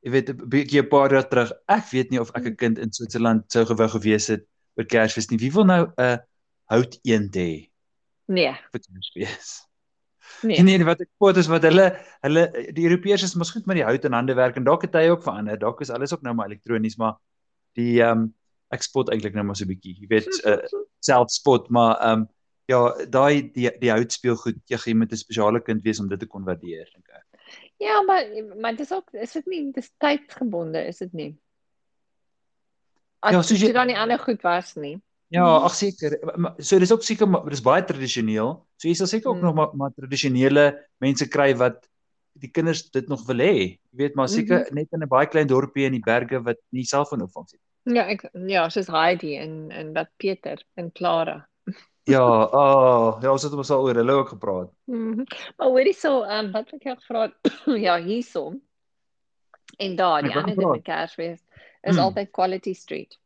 Jy 0.04 0.10
weet 0.10 0.28
'n 0.30 0.48
bietjie 0.48 0.80
'n 0.82 0.88
paar 0.88 1.10
jaar 1.12 1.28
terug. 1.28 1.52
Ek 1.68 1.84
weet 1.92 2.10
nie 2.10 2.20
of 2.20 2.30
ek 2.34 2.46
'n 2.46 2.56
kind 2.56 2.78
in 2.78 2.92
Switserland 2.92 3.44
sou 3.52 3.64
gewou 3.64 3.88
gewees 3.88 4.26
het 4.28 4.44
oor 4.76 4.84
Kersfees 4.86 5.30
nie. 5.30 5.38
Wie 5.38 5.52
wil 5.52 5.64
nou 5.64 5.86
'n 5.98 6.18
hout 6.70 6.98
eend 7.04 7.34
hê 7.36 7.68
nee, 8.28 8.52
vir 8.72 8.80
Kersfees? 8.80 9.62
Nee. 10.42 10.62
Nee, 10.62 10.84
wat 10.84 11.00
ek 11.04 11.10
pot 11.18 11.36
is 11.36 11.48
wat 11.50 11.64
hulle 11.68 11.88
hulle 12.26 12.44
die 12.76 12.86
Europeërs 12.88 13.26
is 13.28 13.34
mos 13.38 13.52
goed 13.54 13.66
met 13.66 13.80
die 13.80 13.86
hout 13.86 14.04
en 14.04 14.16
hande 14.16 14.34
werk 14.34 14.56
en 14.56 14.64
dalk 14.64 14.86
het 14.86 14.94
hy 14.94 15.08
ook 15.12 15.24
verander. 15.26 15.58
Dalk 15.58 15.80
is 15.80 15.90
alles 15.90 16.12
ook 16.14 16.22
nou 16.22 16.34
maar 16.34 16.50
elektronies, 16.50 16.96
maar 16.96 17.18
die 17.78 18.00
ehm 18.02 18.26
um, 18.26 18.30
ek 18.72 18.86
spot 18.86 19.10
eintlik 19.12 19.34
nou 19.36 19.44
maar 19.44 19.56
so 19.56 19.64
'n 19.64 19.68
bietjie. 19.74 19.98
Jy 20.00 20.06
weet, 20.08 20.28
uh, 20.48 20.62
selfspot, 21.04 21.68
maar 21.68 21.98
ehm 22.00 22.24
um, 22.24 22.28
ja, 22.70 22.80
daai 23.10 23.52
die 23.52 23.68
die 23.80 23.90
hout 23.90 24.12
speel 24.12 24.36
goed. 24.36 24.58
Jy 24.70 24.78
jy 24.86 24.94
moet 24.94 25.12
'n 25.12 25.16
spesiale 25.20 25.60
kind 25.60 25.82
wees 25.82 26.00
om 26.00 26.08
dit 26.08 26.20
te 26.20 26.26
kon 26.26 26.44
waardeer, 26.44 26.88
dink 26.94 27.08
ek. 27.08 27.26
Ja, 27.82 28.02
maar 28.02 28.24
maar 28.60 28.76
dis 28.76 28.92
ook 28.92 29.12
is 29.12 29.32
dit 29.32 29.46
nie 29.46 29.72
dis 29.72 29.90
tydsgebonde, 29.98 30.86
is 30.86 30.98
dit 30.98 31.12
nie? 31.12 31.32
As 33.20 33.32
Ja, 33.32 33.42
soos 33.42 33.60
jy 33.60 33.72
dan 33.72 33.86
nie 33.86 33.98
ander 33.98 34.18
goed 34.18 34.42
was 34.42 34.74
nie. 34.74 35.00
Ja, 35.32 35.46
Mhm. 35.48 35.64
ag 35.64 35.74
seker. 35.74 36.18
So 36.60 36.78
dis 36.78 36.92
ook 36.92 37.02
seker 37.02 37.28
maar 37.28 37.48
dis 37.48 37.62
baie 37.64 37.84
tradisioneel. 37.84 38.66
So 38.76 38.88
jy 38.88 38.94
sal 38.94 39.06
seker 39.06 39.30
ook 39.30 39.36
Mm. 39.40 39.42
nog 39.46 39.54
maar, 39.54 39.70
maar 39.76 39.90
tradisionele 39.96 40.66
mense 41.00 41.28
kry 41.28 41.54
wat 41.56 41.88
die 42.34 42.50
kinders 42.50 42.90
dit 42.90 43.08
nog 43.08 43.24
wil 43.26 43.36
hê. 43.40 43.54
Jy 43.92 43.96
weet, 43.96 44.14
maar 44.14 44.28
seker 44.28 44.58
Mhm. 44.66 44.74
net 44.74 44.88
in 44.92 45.02
'n 45.02 45.08
baie 45.08 45.26
klein 45.26 45.46
dorpie 45.46 45.84
in 45.86 45.92
die 45.92 46.00
berge 46.04 46.42
wat 46.42 46.56
nie 46.72 46.84
selfoonopvangs 46.84 47.52
het. 47.52 47.60
Ja, 47.84 48.04
ek 48.08 48.28
ja, 48.46 48.68
soos 48.68 48.86
Heidi 48.88 49.36
en 49.36 49.70
en 49.70 49.92
wat 49.94 50.08
Pieter 50.18 50.62
en 50.76 50.92
Clara. 50.92 51.48
Ja, 52.04 52.20
ah, 52.52 53.22
ja, 53.22 53.30
ons 53.30 53.42
het 53.42 53.52
mos 53.52 53.70
al 53.70 53.82
oor 53.84 53.94
hulle 53.94 54.12
ook 54.12 54.28
gepraat. 54.28 54.70
Mhm. 54.86 55.24
Maar 55.56 55.68
hoorie 55.68 55.94
so, 55.94 56.22
ehm 56.24 56.46
um, 56.46 56.52
wat 56.52 56.72
ek 56.72 56.82
jou 56.82 56.96
gevra 56.96 57.22
het, 57.22 57.34
ja, 57.80 58.00
hierso. 58.02 58.52
En 59.78 59.96
daar, 59.96 60.22
die 60.22 60.34
ander 60.36 60.56
ding 60.56 60.70
met 60.70 60.82
Kersfees 60.82 61.40
is 61.82 61.96
Mm. 61.96 62.02
altyd 62.02 62.30
Quality 62.30 62.72
Street. 62.74 63.18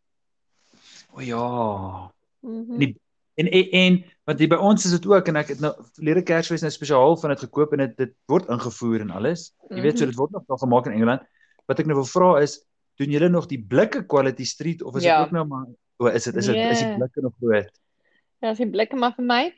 O 1.16 1.20
ja. 1.24 2.12
Mhm. 2.42 2.78
Die- 2.78 2.96
En 3.36 3.50
en, 3.52 3.70
en 3.70 4.04
want 4.24 4.38
hier 4.40 4.48
by 4.48 4.56
ons 4.56 4.84
is 4.88 4.90
dit 4.96 5.06
ook 5.06 5.26
en 5.28 5.36
ek 5.36 5.48
het 5.52 5.58
nou 5.60 5.74
verlede 5.92 6.22
Kersfees 6.24 6.62
nou 6.64 6.70
spesiaal 6.72 7.16
van 7.20 7.30
dit 7.34 7.42
gekoop 7.44 7.72
en 7.76 7.82
dit 7.84 7.96
dit 8.00 8.12
word 8.32 8.48
ingevoer 8.48 9.00
en 9.04 9.10
alles. 9.10 9.50
Jy 9.68 9.82
weet 9.84 9.98
so 9.98 10.04
Mhm. 10.06 10.10
dit 10.12 10.16
word 10.16 10.30
nog 10.32 10.46
nog 10.48 10.58
gemaak 10.62 10.86
in 10.86 10.92
Engeland. 10.92 11.22
Wat 11.68 11.78
ek 11.78 11.86
nou 11.86 11.98
wil 11.98 12.08
vra 12.08 12.30
is, 12.40 12.64
doen 12.96 13.10
julle 13.12 13.28
nog 13.28 13.46
die 13.46 13.60
blikke 13.60 14.06
quality 14.06 14.44
street 14.44 14.82
of 14.82 14.96
is 14.96 15.02
dit 15.02 15.10
Ja. 15.12 15.20
ook 15.22 15.30
nou 15.36 15.44
maar 15.46 15.66
o 15.98 16.06
is 16.06 16.24
dit 16.24 16.36
is 16.36 16.46
dit 16.46 16.56
is 16.56 16.78
die 16.78 16.86
Nee. 16.86 16.96
blikke 16.96 17.20
nog 17.20 17.34
groot? 17.40 17.70
Ja, 18.40 18.48
as 18.50 18.58
jy 18.58 18.70
blikke 18.70 18.96
maar 18.96 19.12
vir 19.16 19.24
my 19.24 19.52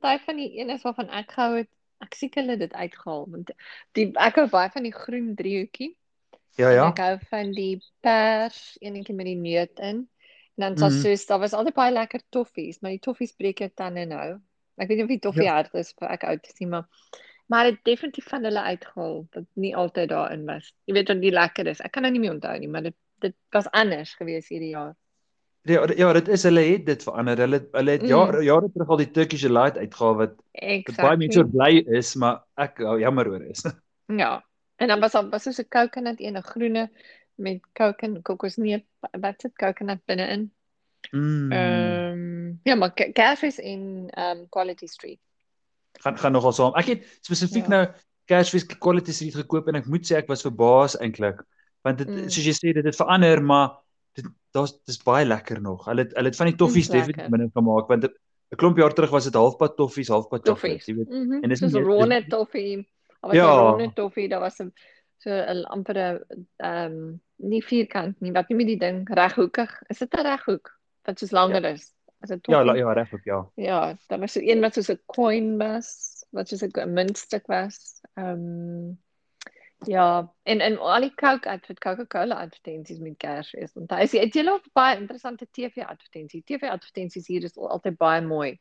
party 0.00 0.24
van 0.24 0.36
die 0.36 0.58
een 0.60 0.70
is 0.70 0.82
waarvan 0.82 1.08
ek 1.08 1.32
gehou 1.32 1.56
het. 1.56 1.68
Ek 2.02 2.14
seker 2.14 2.42
hulle 2.44 2.56
dit 2.58 2.72
uitgehaal 2.72 3.26
want 3.30 3.50
die 3.92 4.10
ek 4.14 4.34
hou 4.34 4.48
baie 4.48 4.70
van 4.70 4.82
die 4.82 4.92
groen 4.92 5.34
driehoekie. 5.34 5.96
Ja 6.56 6.68
En 6.68 6.74
ja. 6.74 6.88
ek 6.88 6.98
hou 6.98 7.18
van 7.30 7.52
die 7.52 7.80
pers 8.02 8.76
enetjie 8.80 9.14
met 9.14 9.26
die 9.26 9.36
neut 9.36 9.78
in. 9.78 10.08
En 10.56 10.64
dan 10.68 10.74
was 10.78 10.92
Mhm. 10.92 11.02
soos 11.02 11.26
daar 11.26 11.38
was 11.38 11.52
altyd 11.52 11.74
baie 11.74 11.92
lekker 11.92 12.20
toffies, 12.28 12.80
maar 12.80 12.90
die 12.90 13.00
toffies 13.00 13.32
breek 13.32 13.58
jou 13.58 13.70
tande 13.74 14.04
nou. 14.06 14.38
Ek 14.76 14.88
weet 14.88 14.96
nie 14.96 15.02
of 15.04 15.08
die 15.08 15.18
toffie 15.18 15.44
Ja. 15.44 15.54
hard 15.54 15.74
is 15.74 15.92
vir 15.98 16.08
ek 16.10 16.24
oud 16.24 16.46
is 16.46 16.58
nie, 16.60 16.68
maar 16.68 16.86
maar 17.48 17.64
dit 17.64 17.78
definitief 17.84 18.24
van 18.28 18.44
hulle 18.44 18.60
uitgehaal 18.62 19.26
wat 19.34 19.44
nie 19.54 19.74
altyd 19.76 20.08
daarin 20.08 20.44
was. 20.46 20.72
Jy 20.86 20.94
weet 20.94 21.08
wat 21.08 21.20
die 21.20 21.30
lekker 21.30 21.66
is. 21.66 21.80
Ek 21.80 21.92
kan 21.92 22.02
nou 22.02 22.12
nie 22.12 22.20
meer 22.20 22.32
onthou 22.32 22.58
nie, 22.58 22.68
maar 22.68 22.82
dit 22.82 22.94
dit 23.20 23.34
was 23.52 23.66
anders 23.70 24.14
gewees 24.14 24.48
hierdie 24.48 24.70
jaar. 24.70 24.94
Ja, 25.64 25.86
ja, 25.96 26.12
dit 26.12 26.28
is 26.28 26.42
hulle 26.42 26.60
het 26.60 26.86
dit 26.86 27.02
verander. 27.02 27.36
Hulle 27.38 27.68
hulle 27.72 27.90
het 27.90 28.02
Mm. 28.02 28.08
jare 28.08 28.42
jare 28.44 28.70
terug 28.72 28.88
al 28.88 28.96
die 28.96 29.10
Turkish 29.10 29.42
Delight 29.42 29.76
uitgehaal 29.78 30.14
wat 30.16 30.30
wat 30.30 30.40
baie 30.52 30.78
Exactly. 30.78 31.16
mense 31.16 31.38
oor 31.38 31.48
bly 31.48 31.84
is, 31.98 32.14
maar 32.16 32.42
ek 32.56 32.80
oh, 32.80 32.98
jammer 32.98 33.28
oor 33.28 33.42
is. 33.42 33.62
Ja. 34.08 34.42
En 34.76 34.88
dan 34.88 35.00
was 35.00 35.12
daar 35.12 35.28
was 35.30 35.42
soos 35.42 35.58
'n 35.60 35.68
coconut 35.68 36.20
een, 36.20 36.36
'n 36.36 36.42
groene 36.42 36.90
met 37.34 37.60
coke 37.74 38.06
en 38.06 38.22
kokosneep 38.22 38.84
wat 39.20 39.40
sit 39.40 39.54
coconut 39.56 40.00
binne-in. 40.06 40.52
Mm. 41.10 41.52
Ehm 41.52 42.12
um, 42.12 42.60
ja, 42.62 42.74
maar 42.74 42.92
Kersfees 42.92 43.58
en 43.58 44.10
um, 44.18 44.48
Quality 44.48 44.86
Street. 44.86 45.18
gaan 45.92 46.18
gaan 46.18 46.32
nogal 46.32 46.52
saam. 46.52 46.74
Ek 46.74 46.86
het 46.86 47.18
spesifiek 47.20 47.66
Ja. 47.66 47.68
nou 47.68 47.86
Kersfees 48.24 48.66
Quality 48.66 49.12
Street 49.12 49.34
gekoop 49.34 49.68
en 49.68 49.74
ek 49.74 49.86
moet 49.86 50.06
sê 50.12 50.16
ek 50.16 50.28
was 50.28 50.42
verbaas 50.42 50.96
eintlik. 50.98 51.42
Want 51.82 51.98
dit 51.98 52.08
Mm. 52.08 52.28
soos 52.28 52.44
jy 52.46 52.52
sê 52.54 52.72
dit 52.74 52.84
het 52.84 52.96
verander, 52.96 53.42
maar 53.42 53.78
dit 54.14 54.24
daar's 54.52 54.72
dis 54.86 55.02
baie 55.02 55.24
lekker 55.26 55.60
nog. 55.60 55.84
Hulle 55.84 56.02
het 56.02 56.12
hulle 56.16 56.28
het 56.28 56.36
van 56.36 56.46
die 56.46 56.56
toffies 56.56 56.88
definitief 56.88 57.28
minder 57.30 57.50
gemaak 57.54 57.88
want 57.88 58.04
'n 58.04 58.56
klomp 58.56 58.76
jaar 58.78 58.92
terug 58.94 59.10
was 59.10 59.24
dit 59.24 59.34
halfpad 59.34 59.76
toffies, 59.76 60.08
halfpad 60.08 60.44
Toffies. 60.44 60.86
jy 60.86 60.94
weet. 60.94 61.08
Mhm. 61.08 61.42
En 61.42 61.48
dis 61.48 61.60
nie- 61.60 61.70
dis- 61.70 61.82
ronde 61.82 62.24
toffie. 62.28 62.76
Daar 63.20 63.30
was 63.30 63.32
'n 63.32 63.36
Ja. 63.36 63.54
ronde 63.70 63.92
toffie, 63.94 64.28
daar 64.28 64.40
was 64.40 64.58
'n 64.60 64.72
so 65.22 65.30
'n 65.30 65.64
amper 65.74 65.96
'n 65.98 66.46
ehm 66.58 66.92
um, 66.92 67.20
nie 67.42 67.62
vierkant 67.62 68.20
nie, 68.20 68.32
wat 68.32 68.48
noem 68.50 68.60
jy 68.60 68.66
die 68.66 68.78
ding? 68.78 69.02
Reghoekig. 69.08 69.72
Is 69.90 69.98
dit 69.98 70.14
'n 70.14 70.22
reghoek 70.26 70.70
wat 71.06 71.18
soos 71.18 71.30
langer 71.32 71.64
is? 71.74 71.92
Is 72.22 72.28
dit 72.28 72.46
Ja, 72.46 72.62
toffie? 72.62 72.66
la- 72.72 72.78
ja, 72.78 72.92
reg 72.92 73.12
ook 73.14 73.24
ja. 73.24 73.40
Ja, 73.56 73.96
daar 74.08 74.18
was 74.20 74.32
so 74.32 74.40
een 74.40 74.60
wat 74.60 74.74
soos 74.74 74.88
'n 74.90 75.00
coin 75.06 75.58
was, 75.58 76.24
wat 76.30 76.48
soos 76.48 76.62
'n 76.62 76.92
muntstuk 76.92 77.46
was. 77.46 78.00
Ehm 78.14 78.28
um, 78.28 78.98
ja, 79.86 80.32
en 80.44 80.60
en 80.60 80.78
al 80.78 81.00
die 81.00 81.14
Coke 81.14 81.48
advert 81.50 81.78
Coca-Cola 81.80 82.34
advertensies 82.34 82.98
met 82.98 83.16
Kersfees. 83.18 83.72
Want 83.74 83.90
hy 83.90 84.06
sê 84.06 84.20
het 84.20 84.34
julle 84.34 84.52
ook 84.52 84.68
baie 84.72 84.96
interessante 85.00 85.46
TV 85.50 85.76
advertensies. 85.86 86.44
TV 86.44 86.62
advertensies 86.70 87.26
hier 87.26 87.42
is 87.44 87.56
al- 87.56 87.68
altyd 87.70 87.96
baie 87.98 88.20
mooi 88.22 88.58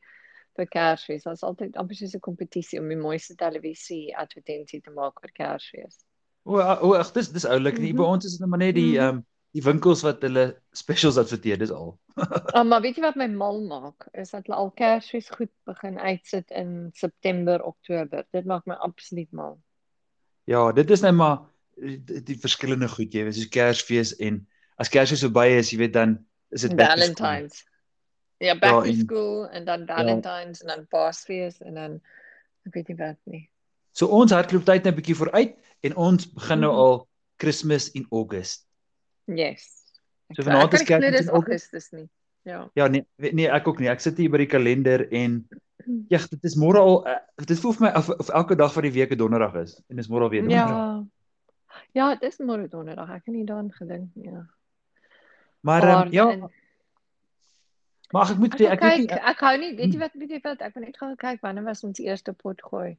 vir 0.58 0.66
Kersfees. 0.68 1.24
Daar's 1.24 1.44
altyd 1.44 1.76
amper 1.78 1.96
soos 1.96 2.16
'n 2.16 2.20
kompetisie 2.20 2.80
om 2.80 2.88
die 2.88 2.98
mooiste 2.98 3.36
televisie 3.36 4.18
advertensie 4.18 4.82
te 4.82 4.90
maak 4.92 5.20
vir 5.22 5.32
Kersfees. 5.32 6.00
O, 6.44 6.58
o, 6.58 6.94
ag 6.98 7.12
dis 7.14 7.30
dis 7.32 7.46
oulik 7.46 7.78
nie. 7.78 7.92
Mhm. 7.94 7.98
By 7.98 8.04
ons 8.04 8.26
is 8.26 8.32
dit 8.32 8.40
net 8.42 8.50
maar 8.50 8.60
net 8.60 8.76
die 8.76 8.94
Mhm. 8.98 9.02
ehm 9.04 9.16
um, 9.18 9.26
die 9.54 9.62
winkels 9.64 10.02
wat 10.02 10.22
hulle 10.24 10.56
specials 10.72 11.18
adverteer, 11.18 11.58
dis 11.60 11.72
al. 11.76 12.00
Oh, 12.16 12.64
maar 12.70 12.82
weet 12.82 12.96
jy 12.96 13.02
wat 13.04 13.16
my 13.20 13.28
mal 13.28 13.60
maak? 13.68 14.08
Is 14.14 14.30
dat 14.32 14.46
hulle 14.48 14.56
al 14.58 14.72
Kersfees 14.72 15.28
goed 15.30 15.50
begin 15.68 16.00
uitsit 16.00 16.52
in 16.52 16.90
September, 16.96 17.60
Oktober. 17.64 18.24
Dit 18.32 18.46
maak 18.46 18.66
my 18.66 18.76
absoluut 18.80 19.32
mal. 19.32 19.58
Ja, 20.48 20.72
dit 20.72 20.90
is 20.90 21.02
net 21.02 21.14
maar 21.14 21.42
die, 21.76 22.22
die 22.24 22.38
verskillende 22.40 22.88
goed, 22.88 23.12
jy 23.14 23.24
weet, 23.28 23.36
soos 23.36 23.50
Kersfees 23.52 24.16
en 24.24 24.48
as 24.78 24.90
Kersfees 24.90 25.22
verby 25.28 25.50
is, 25.60 25.70
jy 25.72 25.78
weet 25.84 25.94
dan 25.94 26.16
is 26.52 26.62
dit 26.62 26.72
to. 26.72 26.78
Valentine's. 26.86 27.66
Ja, 28.40 28.56
back 28.56 28.72
Ja, 28.72 28.82
to 28.82 28.88
en- 28.88 28.96
school 29.04 29.50
en 29.50 29.66
dan 29.66 29.86
Valentine's 29.86 30.62
en 30.64 30.68
dan 30.68 30.88
Paasfees 30.88 31.60
en 31.62 31.74
dan 31.74 32.02
ek 32.66 32.74
weet 32.74 32.88
nie 32.88 32.98
wat 32.98 33.18
nie. 33.26 33.50
So 33.92 34.08
ons 34.08 34.32
hardloop 34.32 34.64
tyd 34.66 34.84
net 34.88 34.94
'n 34.94 34.98
bietjie 35.02 35.16
vooruit 35.16 35.58
en 35.84 35.96
ons 35.96 36.26
begin 36.34 36.60
nou 36.60 36.72
Mhm. 36.72 36.80
al 36.80 37.08
Kersfees 37.38 37.90
in 37.92 38.06
Augustus. 38.12 38.66
Yes. 39.26 39.66
So 40.34 40.42
Ek- 40.42 40.48
vanaand 40.48 40.74
ek 40.74 40.80
is 40.82 40.88
Kersfees 40.88 41.22
in 41.22 41.30
Augustus? 41.30 41.92
Nie. 41.92 42.10
Ja. 42.44 42.70
Ja 42.76 42.88
nee, 42.88 43.06
nee, 43.18 43.48
ek 43.50 43.68
ook 43.68 43.80
nie. 43.80 43.90
Ek 43.90 44.00
sit 44.00 44.18
hier 44.18 44.30
by 44.30 44.38
die 44.38 44.48
kalender 44.50 45.08
en 45.12 45.48
ja, 46.14 46.18
dit 46.30 46.44
is 46.44 46.56
môre 46.58 46.78
al 46.80 47.08
uh, 47.08 47.18
dit 47.46 47.60
voel 47.60 47.74
vir 47.74 47.88
my 47.88 47.92
of, 47.98 48.10
of 48.10 48.30
elke 48.30 48.56
dag 48.56 48.74
van 48.74 48.84
die 48.84 48.92
week 48.92 49.12
'n 49.12 49.18
donderdag 49.18 49.56
is 49.64 49.82
en 49.90 49.96
dis 49.96 50.08
môre 50.10 50.24
al 50.24 50.30
weer 50.30 50.42
donderdag. 50.42 50.70
Ja. 50.70 51.06
Ja, 51.94 52.16
dis 52.16 52.38
môre 52.40 52.68
donderdag. 52.70 53.10
Ek 53.10 53.26
het 53.26 53.36
nie 53.36 53.46
daaraan 53.46 53.72
gedink 53.72 54.16
nie. 54.16 54.26
Ja. 54.32 54.46
Maar 55.62 56.06
um, 56.06 56.12
ja, 56.12 56.30
en- 56.32 56.50
maar 58.12 58.30
ek 58.32 58.38
moet 58.38 58.54
Ek 58.54 58.60
sê 58.60 58.64
wil 58.64 58.72
ek 58.72 58.80
weet 58.82 58.92
kyk, 58.92 59.00
nie 59.00 59.30
ek 59.32 59.40
hou 59.40 59.58
nie, 59.58 59.76
weet 59.76 59.94
jy 59.94 60.00
wat, 60.00 60.14
weet 60.14 60.30
jy 60.30 60.40
wat, 60.44 60.62
ek 60.62 60.74
wil 60.76 60.84
net 60.84 60.98
gou 60.98 61.16
kyk 61.16 61.42
wanneer 61.42 61.64
was 61.64 61.84
ons 61.84 62.00
eerste 62.00 62.34
pot 62.34 62.62
gooi. 62.62 62.98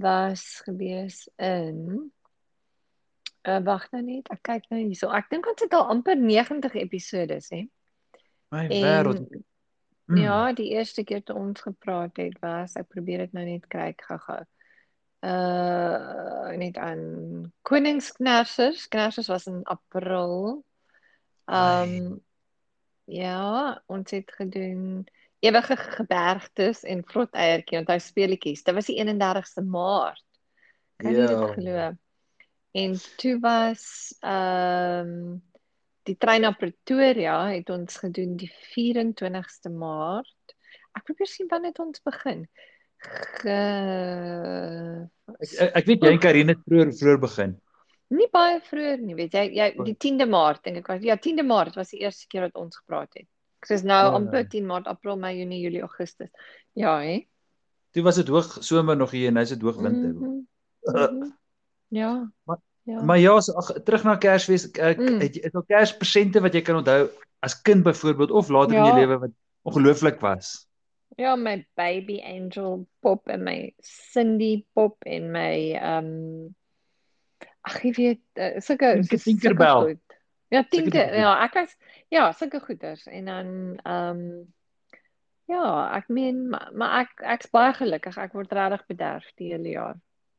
Was 0.00 0.60
gewees 0.64 1.28
in 1.36 2.10
uh 3.44 3.60
wag 3.64 3.84
nou 3.92 4.00
net, 4.02 4.28
ek 4.32 4.40
kyk 4.48 4.68
nou 4.72 4.80
hierso. 4.80 5.10
Ek 5.12 5.28
dink 5.30 5.46
ons 5.50 5.60
het 5.60 5.74
al 5.76 5.90
amper 5.92 6.16
90 6.16 6.78
episode 6.80 7.36
hè. 7.50 7.60
my 8.54 8.64
En 8.64 8.86
wêreld. 8.86 9.26
Mm. 10.04 10.18
ja, 10.20 10.52
die 10.52 10.70
eerste 10.76 11.04
keer 11.04 11.22
toe 11.24 11.36
ons 11.40 11.60
gepraat 11.64 12.16
het 12.20 12.36
was, 12.42 12.74
ek 12.76 12.90
probeer 12.92 13.24
dit 13.24 13.36
nou 13.36 13.44
net 13.46 13.64
kyk 13.72 14.04
gou-gou. 14.08 14.42
Uh 15.24 16.52
net 16.60 16.76
aan 16.76 17.52
Koningsknersers. 17.64 18.88
Knersers 18.92 19.30
was 19.32 19.46
in 19.48 19.62
April. 19.64 20.64
Um 21.44 22.20
ja, 23.04 23.82
ons 23.86 24.10
het 24.10 24.32
gedoen 24.32 25.04
ewige 25.44 25.76
gebergtes 25.76 26.82
en 26.88 27.02
vrot 27.08 27.34
eiertjie, 27.36 27.78
onthou 27.82 27.98
speletjies. 28.00 28.64
Dit 28.64 28.76
was 28.76 28.88
die 28.90 28.96
31ste 29.02 29.64
Maart. 29.66 30.24
Kan 31.00 31.12
jy 31.12 31.20
Ja. 31.20 31.26
dit 31.26 31.56
glo? 31.56 31.88
En 32.74 32.94
toe 33.20 33.34
was 33.40 33.84
ehm 34.22 35.40
die 36.04 36.16
trein 36.20 36.42
na 36.44 36.50
Pretoria 36.52 37.36
het 37.48 37.70
ons 37.72 37.96
gedoen 37.96 38.36
die 38.36 38.50
24ste 38.74 39.70
Maart. 39.72 40.56
Ek 40.94 41.04
probeer 41.08 41.30
sien 41.30 41.48
wanneer 41.48 41.72
het 41.72 41.80
ons 41.80 42.02
begin. 42.04 42.44
Ge... 43.04 43.54
Ek, 45.40 45.48
ek, 45.60 45.70
ek 45.80 45.86
weet 45.88 46.04
jy 46.04 46.12
en 46.12 46.20
Karine 46.20 46.54
het 46.54 46.64
vroeër 46.66 46.92
vroeër 46.98 47.20
begin. 47.24 47.54
Nie 48.14 48.28
baie 48.32 48.60
vroeër 48.66 49.00
nie, 49.00 49.16
weet 49.16 49.32
jy, 49.34 49.44
jy 49.56 49.70
die 49.86 49.96
10de 49.96 50.26
Maart 50.28 50.62
dink 50.66 50.82
ek 50.82 50.90
was. 50.92 51.02
Ja, 51.06 51.16
10de 51.16 51.46
Maart 51.46 51.78
was 51.80 51.94
die 51.94 52.02
eerste 52.04 52.28
keer 52.28 52.46
wat 52.48 52.60
ons 52.60 52.76
gepraat 52.82 53.16
het. 53.16 53.28
Dis 53.68 53.82
nou 53.82 54.04
Ja. 54.04 54.12
amper 54.12 54.48
10 54.48 54.66
Maart, 54.66 54.86
April, 54.86 55.16
Mei, 55.16 55.36
Junie, 55.38 55.60
Julie, 55.60 55.80
Augustus. 55.80 56.28
Ja, 56.72 56.98
hè? 57.00 57.26
Toe 57.90 58.02
was 58.02 58.14
dit 58.16 58.28
hoog 58.28 58.56
somer 58.60 58.96
nog 58.96 59.10
hier 59.10 59.26
en 59.28 59.32
nou 59.32 59.44
is 59.44 59.50
dit 59.52 59.62
hoog 59.62 59.76
winter. 59.80 60.12
Mhm, 60.14 60.40
mhm. 60.82 61.30
Ja. 61.88 62.32
Maar- 62.44 62.58
ja. 62.82 63.02
Maar 63.02 63.18
ja, 63.18 63.40
so 63.40 63.52
ag 63.52 63.72
terug 63.84 64.02
na 64.04 64.16
Kersfees, 64.16 64.70
ek 64.72 64.98
Mm. 64.98 65.20
het 65.20 65.36
is 65.36 65.52
al 65.54 65.62
Kerspresente 65.62 66.40
wat 66.40 66.52
jy 66.52 66.60
kan 66.60 66.76
onthou 66.76 67.08
as 67.40 67.54
kind 67.62 67.82
byvoorbeeld 67.82 68.30
of 68.30 68.48
later 68.48 68.74
in 68.76 68.84
jou 68.84 68.98
Ja. 68.98 69.06
lewe 69.06 69.18
wat 69.18 69.30
ongelooflik 69.62 70.20
was. 70.20 70.66
Ja, 71.16 71.36
my 71.36 71.66
baby 71.74 72.20
angel 72.24 72.86
pop 73.00 73.28
en 73.28 73.42
my 73.42 73.72
Cindy 73.80 74.64
pop 74.74 74.96
en 75.06 75.30
my 75.30 75.72
ehm 75.74 76.04
um, 76.04 76.54
ag 77.60 77.82
jy 77.82 77.92
weet 77.92 78.20
uh, 78.34 78.60
sulke 78.60 79.06
Tinkerbell. 79.08 79.80
goed. 79.82 80.13
Ja, 80.52 80.62
Tinker, 80.62 80.90
tipe 81.08 81.16
ja, 81.18 81.32
ek 81.44 81.54
was 81.54 81.76
ja, 82.12 82.32
sulke 82.32 82.60
goeders 82.60 83.06
en 83.06 83.24
dan 83.24 83.48
ehm 83.84 84.20
ja, 85.48 85.64
ek 85.96 86.08
meen 86.08 86.48
maar, 86.50 86.70
maar 86.72 87.00
ek 87.04 87.20
ek's 87.34 87.50
baie 87.52 87.72
gelukkig. 87.76 88.16
Ek 88.18 88.32
word 88.32 88.52
regtig 88.52 88.86
bederf 88.86 89.26
die 89.36 89.52
hele 89.52 89.68
jaar. 89.74 89.96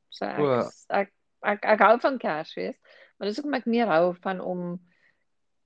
So 0.09 0.25
ek 0.25 0.39
O. 0.39 0.61
ek, 0.89 1.11
ek 1.43 1.65
ek 1.75 1.79
hou 1.85 1.97
van 1.99 2.17
Kersfees, 2.21 2.77
maar 3.17 3.27
dis 3.29 3.37
hoekom 3.37 3.53
ek 3.59 3.65
meer 3.69 3.87
hou 3.91 4.13
van 4.21 4.39
om 4.41 4.79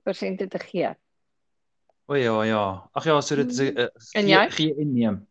persente 0.03 0.47
te 0.47 0.59
gee. 0.59 0.95
O 2.09 2.15
ja, 2.17 2.33
ja. 2.43 2.63
Ag 2.97 3.05
ja, 3.05 3.21
so 3.21 3.35
dit 3.35 3.51
is 3.51 3.59
'n 3.61 3.77
uh, 3.77 4.27
jy? 4.27 4.49
gee 4.51 4.73
en 4.81 4.93
neem. 4.93 5.27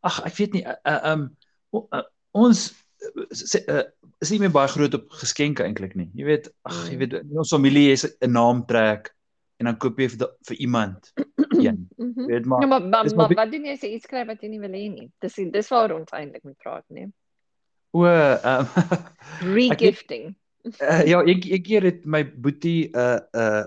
Ag, 0.00 0.22
ek 0.26 0.34
weet 0.38 0.52
nie, 0.52 0.64
uh, 0.64 1.00
um 1.12 1.36
o- 1.70 1.88
uh, 1.92 2.02
ons 2.32 2.85
sê, 3.32 3.60
uh, 3.68 3.82
is 4.20 4.30
nie 4.30 4.38
meer 4.40 4.50
baie 4.54 4.68
groot 4.68 4.94
op 4.94 5.10
geskenke 5.10 5.62
eintlik 5.64 5.94
nie. 5.96 6.10
Jy 6.14 6.24
weet, 6.24 6.48
ag, 6.64 6.88
jy 6.90 6.94
Mm. 6.96 6.98
weet, 6.98 7.14
ons 7.36 7.50
familie 7.50 7.92
is 7.92 8.04
'n 8.20 8.32
naam 8.32 8.64
trek 8.66 9.12
en 9.60 9.66
dan 9.66 9.76
koop 9.76 9.98
jy 9.98 10.08
vir, 10.08 10.18
da- 10.18 10.34
vir 10.48 10.56
iemand 10.60 11.12
een. 11.64 11.88
Mhm. 11.98 12.20
Jy 12.20 12.26
weet 12.26 12.44
Ja, 12.44 12.48
maar 12.48 12.66
maar 12.68 12.80
maar, 12.80 13.04
maar 13.04 13.14
maar 13.16 13.34
wat 13.34 13.50
doen 13.52 13.64
jy 13.64 13.72
as 13.72 13.80
jy 13.82 13.92
iets 13.94 14.04
skryf 14.04 14.26
wat 14.26 14.40
jy 14.42 14.48
nie 14.48 14.60
wil 14.60 14.70
hê 14.70 14.88
nie? 14.92 15.10
Dis 15.20 15.34
dis 15.52 15.68
waar 15.70 15.92
ons 15.92 16.10
eintlik 16.12 16.44
moet 16.44 16.58
praat, 16.58 16.84
nee. 16.88 17.08
o, 17.92 18.04
um 18.50 18.66
Regifting. 19.54 20.34
uh, 20.82 21.02
ja, 21.06 21.20
ek 21.22 21.46
ek 21.46 21.62
keer 21.64 21.82
het 21.82 22.04
my 22.06 22.24
boetie 22.24 22.90
'n 22.92 22.96
uh, 22.98 23.20
'n 23.34 23.38
uh, 23.40 23.64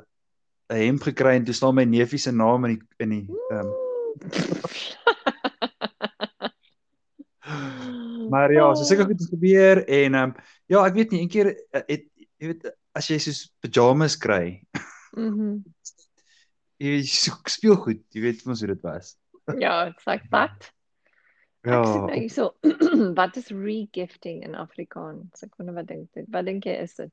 'n 0.70 0.78
hemp 0.86 1.02
gekry 1.02 1.36
en 1.36 1.46
toe 1.46 1.54
staan 1.54 1.76
my 1.76 1.84
neefie 1.86 2.20
se 2.20 2.32
naam 2.32 2.66
in 2.66 2.76
die 2.76 2.82
in 3.00 3.10
die 3.10 3.28
um 3.52 3.72
Maar 8.30 8.54
ja, 8.54 8.68
so 8.76 8.84
seker 8.88 9.06
goed 9.10 9.20
het 9.20 9.30
gebeur 9.30 9.84
en 9.88 10.14
ehm 10.16 10.24
um, 10.30 10.36
ja, 10.70 10.86
ek 10.86 10.94
weet 11.00 11.12
nie, 11.12 11.22
een 11.22 11.30
keer 11.34 11.50
uh, 11.54 11.82
het 11.88 12.06
jy 12.40 12.48
weet 12.54 12.68
as 12.96 13.08
jy 13.12 13.18
soos 13.20 13.46
pyjamas 13.64 14.18
kry, 14.18 14.62
Mhm. 15.18 15.60
jy 16.80 17.02
soek 17.04 17.50
speelgoed, 17.50 18.04
jy 18.14 18.22
weet 18.22 18.46
mos 18.46 18.62
hoe 18.64 18.70
dit 18.74 18.82
was. 18.86 19.16
Ja, 19.60 19.88
it's 19.90 20.06
like 20.08 20.28
that. 20.32 20.70
Ja, 21.66 21.82
Ek 21.82 21.88
sê 21.90 21.98
nou 22.06 22.20
hierso, 22.20 22.46
wat 23.20 23.36
is 23.42 23.50
regifting 23.52 24.44
in 24.46 24.56
Afrikaans? 24.56 25.44
Ek 25.44 25.58
wonder 25.58 25.76
wat 25.76 25.88
dink 25.90 26.08
dit. 26.16 26.28
Wat 26.32 26.46
dink 26.48 26.64
jy 26.70 26.78
is 26.86 26.94
dit? 26.96 27.12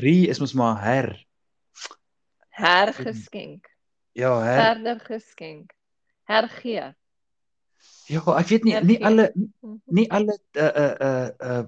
re 0.00 0.14
is 0.32 0.40
mos 0.40 0.54
maar 0.56 0.80
her. 0.82 1.10
Hergeskenk. 2.56 3.68
Ja, 4.16 4.32
her. 4.40 4.56
Verder 4.62 5.00
geskenk. 5.04 5.72
Hergee. 6.26 6.94
Ja, 8.08 8.20
ek 8.38 8.46
weet 8.52 8.64
nie 8.64 8.72
nie 8.72 8.96
hergee. 8.98 9.04
alle 9.04 9.32
Mhm. 9.34 9.76
nie 9.86 10.06
alle 10.10 10.38
uh 10.54 10.72
uh 10.84 10.94
uh, 11.00 11.28
uh 11.42 11.64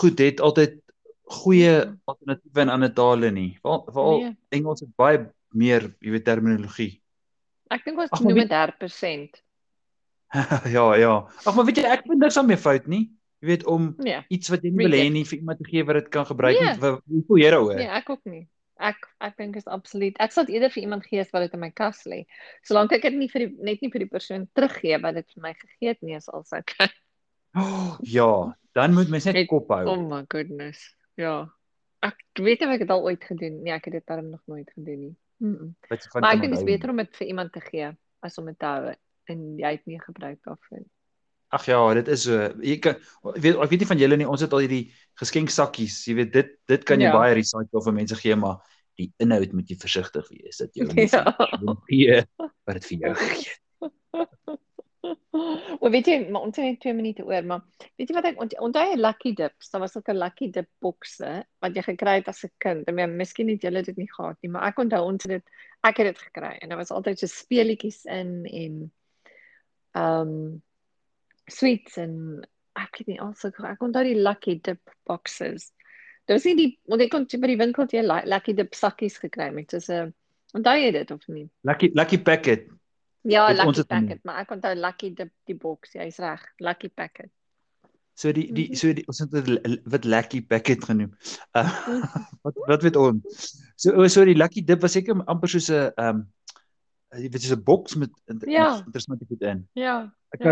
goed 0.00 0.18
het 0.18 0.40
altyd 0.40 0.80
goeie 1.24 1.84
Mhm. 1.84 1.94
alternatiewe 2.04 2.60
in 2.60 2.68
ander 2.68 2.92
tale 2.94 3.30
nie. 3.30 3.58
Veral 3.62 3.84
veral 3.92 4.18
Nee. 4.20 4.36
Engels 4.48 4.80
het 4.80 4.94
baie 4.96 5.26
meer, 5.52 5.94
jy 6.00 6.10
weet 6.10 6.24
terminologie. 6.24 7.00
Ek 7.70 7.84
dink 7.84 7.98
ons 7.98 8.10
maar 8.10 8.22
noem 8.22 8.38
dit 8.38 8.50
herpersent. 8.50 9.42
ja, 10.76 10.94
ja. 10.98 11.12
Ag 11.46 11.54
maar 11.54 11.64
weet 11.68 11.76
jy, 11.78 11.84
ek 11.84 12.02
vind 12.08 12.20
niks 12.20 12.34
daarmee 12.34 12.56
fout 12.58 12.86
nie. 12.90 13.04
Jy 13.44 13.46
weet 13.48 13.66
om 13.66 13.94
Nee. 13.98 14.24
iets 14.28 14.48
wat 14.48 14.62
jy 14.64 14.70
nie 14.72 14.86
wil 14.88 14.96
hê 14.98 15.10
nie 15.12 15.24
vir 15.24 15.38
iemand 15.38 15.58
te 15.60 15.68
gee 15.68 15.84
wat 15.84 15.94
dit 16.00 16.08
kan 16.08 16.26
gebruik 16.26 16.58
Nee. 16.58 16.70
nie. 16.72 16.80
Wa- 16.80 17.00
Hoe 17.06 17.22
voel 17.28 17.38
jy 17.38 17.50
daaroor? 17.50 17.74
Nee, 17.76 17.88
ek 18.00 18.10
ook 18.10 18.24
nie. 18.24 18.46
Ek 18.82 19.06
ek 19.22 19.36
dink 19.38 19.56
is 19.56 19.68
absoluut. 19.70 20.16
Ek 20.18 20.32
sal 20.34 20.46
dit 20.48 20.56
eerder 20.56 20.72
vir 20.74 20.82
iemand 20.82 21.06
gee 21.06 21.22
as 21.22 21.30
wat 21.34 21.46
dit 21.46 21.54
in 21.54 21.62
my 21.62 21.70
kas 21.70 22.02
lê. 22.10 22.24
Solank 22.66 22.92
ek 22.96 23.06
dit 23.06 23.18
nie 23.18 23.30
vir 23.30 23.46
die 23.46 23.66
net 23.70 23.82
nie 23.84 23.90
vir 23.92 24.02
die 24.02 24.10
persoon 24.10 24.48
teruggee 24.58 24.98
wat 25.02 25.20
dit 25.20 25.28
vir 25.34 25.42
my 25.46 25.52
gegee 25.54 25.92
het 25.92 26.02
nie, 26.02 26.16
is 26.18 26.28
alles 26.28 26.52
okay. 26.52 26.90
Oh, 27.54 27.94
ja, 28.02 28.56
dan 28.74 28.96
moet 28.96 29.12
mens 29.14 29.28
net 29.30 29.46
kop 29.46 29.68
hou. 29.70 29.84
Oh 29.86 30.00
my 30.02 30.24
goodness. 30.28 30.82
Ja. 31.14 31.44
Ek 32.02 32.18
weet 32.34 32.60
nie 32.60 32.66
of 32.66 32.74
ek 32.74 32.82
dit 32.82 32.90
al 32.90 33.06
ooit 33.06 33.22
gedoen. 33.24 33.62
Nee, 33.62 33.72
ek 33.76 33.86
het 33.88 34.00
dit 34.00 34.06
darm 34.10 34.32
nog 34.32 34.42
nooit 34.50 34.70
gedoen 34.74 35.00
nie. 35.00 35.14
Mm 35.38 35.54
-mm. 35.54 35.70
Maar 36.20 36.34
ek 36.34 36.40
dink 36.40 36.52
dit 36.52 36.60
is 36.60 36.66
beter 36.66 36.90
om 36.90 36.96
dit 36.96 37.16
vir 37.16 37.26
iemand 37.26 37.52
te 37.52 37.60
gee 37.60 37.92
as 38.20 38.38
om 38.38 38.50
dit 38.50 38.58
te 38.58 38.66
hou 38.66 38.94
en 39.24 39.40
jy 39.58 39.70
het 39.70 39.86
nie 39.86 40.00
gebruik 40.00 40.42
daarvan. 40.42 40.84
Ag 41.54 41.66
ja, 41.70 41.78
dit 41.94 42.08
is 42.08 42.24
so. 42.26 42.38
Jy 42.64 42.78
kan 42.82 42.96
ek 42.98 43.36
weet 43.44 43.56
ek 43.62 43.70
weet 43.70 43.80
nie 43.84 43.90
van 43.92 43.98
julle 44.02 44.16
nie, 44.18 44.26
ons 44.28 44.42
het 44.42 44.52
al 44.56 44.64
hierdie 44.64 44.88
geskenksakkies. 45.20 46.00
Jy 46.08 46.14
weet 46.18 46.32
dit 46.34 46.54
dit 46.66 46.84
kan 46.88 46.98
jy 47.00 47.06
Ja. 47.10 47.12
baie 47.16 47.34
recycle 47.38 47.82
vir 47.84 47.92
mense 47.94 48.16
gee, 48.18 48.34
maar 48.36 48.58
die 48.98 49.12
inhoud 49.22 49.52
moet 49.52 49.68
jy 49.70 49.76
versigtig 49.78 50.26
wees 50.30 50.58
dat 50.58 50.74
jy 50.74 50.84
nie 50.90 51.08
Ja. 51.12 51.24
gee 51.90 52.24
wat 52.66 52.74
dit 52.80 52.84
vir 52.90 52.98
jou 52.98 53.14
gee. 53.14 53.52
O, 55.84 55.90
weet 55.90 56.06
jy, 56.08 56.14
maar 56.32 56.46
ons 56.46 56.56
het 56.56 56.64
net 56.64 56.78
2 56.80 56.94
minute 56.96 57.24
oor, 57.26 57.42
maar 57.44 57.60
weet 57.98 58.08
jy 58.08 58.14
wat 58.16 58.24
ek 58.30 58.38
ont- 58.40 58.54
onthou 58.62 58.84
jy 58.88 58.96
Lucky 58.96 59.32
Dips? 59.36 59.68
Daar 59.70 59.82
was 59.82 59.96
ook 59.98 60.08
'n 60.08 60.16
Lucky 60.16 60.48
Dip 60.50 60.68
bokse 60.80 61.44
wat 61.60 61.74
jy 61.76 61.82
gekry 61.82 62.14
het 62.22 62.28
as 62.28 62.44
'n 62.44 62.50
kind. 62.58 62.88
Ek 62.88 62.94
meen, 62.94 63.16
miskien 63.16 63.48
het 63.50 63.60
julle 63.62 63.82
dit 63.82 63.96
nie 63.96 64.08
gehad 64.08 64.36
nie, 64.42 64.50
maar 64.50 64.64
ek 64.68 64.78
onthou 64.78 65.02
ons 65.04 65.22
het 65.24 65.30
dit 65.30 65.44
ek 65.84 65.96
het 65.98 66.06
dit 66.06 66.18
gekry 66.18 66.56
en 66.62 66.68
daar 66.70 66.78
was 66.78 66.90
altyd 66.90 67.18
so 67.18 67.26
speletjies 67.26 68.04
in 68.06 68.46
en 68.46 68.92
ehm 69.94 70.28
um, 70.28 70.62
sweets 71.50 71.96
en 71.98 72.44
ek 72.76 72.98
weet 72.98 73.06
nie 73.08 73.20
also 73.20 73.48
ek 73.48 73.80
onthou 73.82 74.02
die 74.04 74.14
Lucky 74.20 74.60
Dip 74.60 74.80
boxes. 75.06 75.72
Dit 76.26 76.36
was 76.36 76.44
nie 76.44 76.56
die 76.56 76.78
want 76.88 77.02
ek 77.02 77.10
kon 77.10 77.26
by 77.40 77.46
die 77.46 77.56
winkel 77.60 77.86
jy 77.92 78.02
Lu- 78.02 78.26
Lucky 78.28 78.54
Dip 78.54 78.74
sakkies 78.74 79.18
gekry 79.18 79.50
met 79.52 79.70
soos 79.70 79.88
'n 79.90 80.14
onthou 80.54 80.76
jy 80.78 80.90
dit 80.92 81.10
of 81.10 81.28
nie? 81.28 81.48
Lucky 81.64 81.90
lucky 81.94 82.18
packet. 82.18 82.68
Ja, 83.26 83.46
Het 83.48 83.56
Lucky 83.56 83.72
dit 83.72 83.86
genoem. 83.88 84.08
Packet, 84.08 84.24
maar 84.24 84.40
ek 84.40 84.50
onthou 84.50 84.74
Lucky 84.74 85.14
Dip 85.14 85.32
die 85.46 85.54
boks, 85.56 85.92
jy's 85.94 86.18
reg, 86.18 86.42
Lucky 86.60 86.88
Packet. 86.88 87.30
So 88.16 88.30
die 88.32 88.52
die 88.52 88.68
Mhm. 88.68 88.74
so 88.76 88.92
die 88.92 89.04
ons 89.08 89.18
het 89.18 89.30
dit 89.30 89.80
wat 89.86 90.04
lucky 90.04 90.40
packet 90.40 90.84
genoem. 90.84 91.10
Uh, 91.52 91.66
wat 92.44 92.54
wat 92.68 92.82
weet 92.82 92.96
ons? 92.96 93.58
So 93.76 93.90
o, 93.90 94.06
so 94.08 94.24
die 94.24 94.34
lucky 94.36 94.62
dip 94.62 94.80
was 94.82 94.92
seker 94.92 95.14
amper 95.26 95.48
soos 95.48 95.68
'n 95.70 95.90
ehm 95.98 96.08
um, 96.22 96.32
jy 97.18 97.28
weet 97.28 97.42
soos 97.42 97.56
'n 97.58 97.62
boks 97.64 97.96
met 97.96 98.10
Ja. 98.46 98.76
interessante 98.86 99.24
goed 99.28 99.42
in. 99.42 99.68
Ja. 99.74 100.02
'n 100.32 100.38
Ja. 100.38 100.44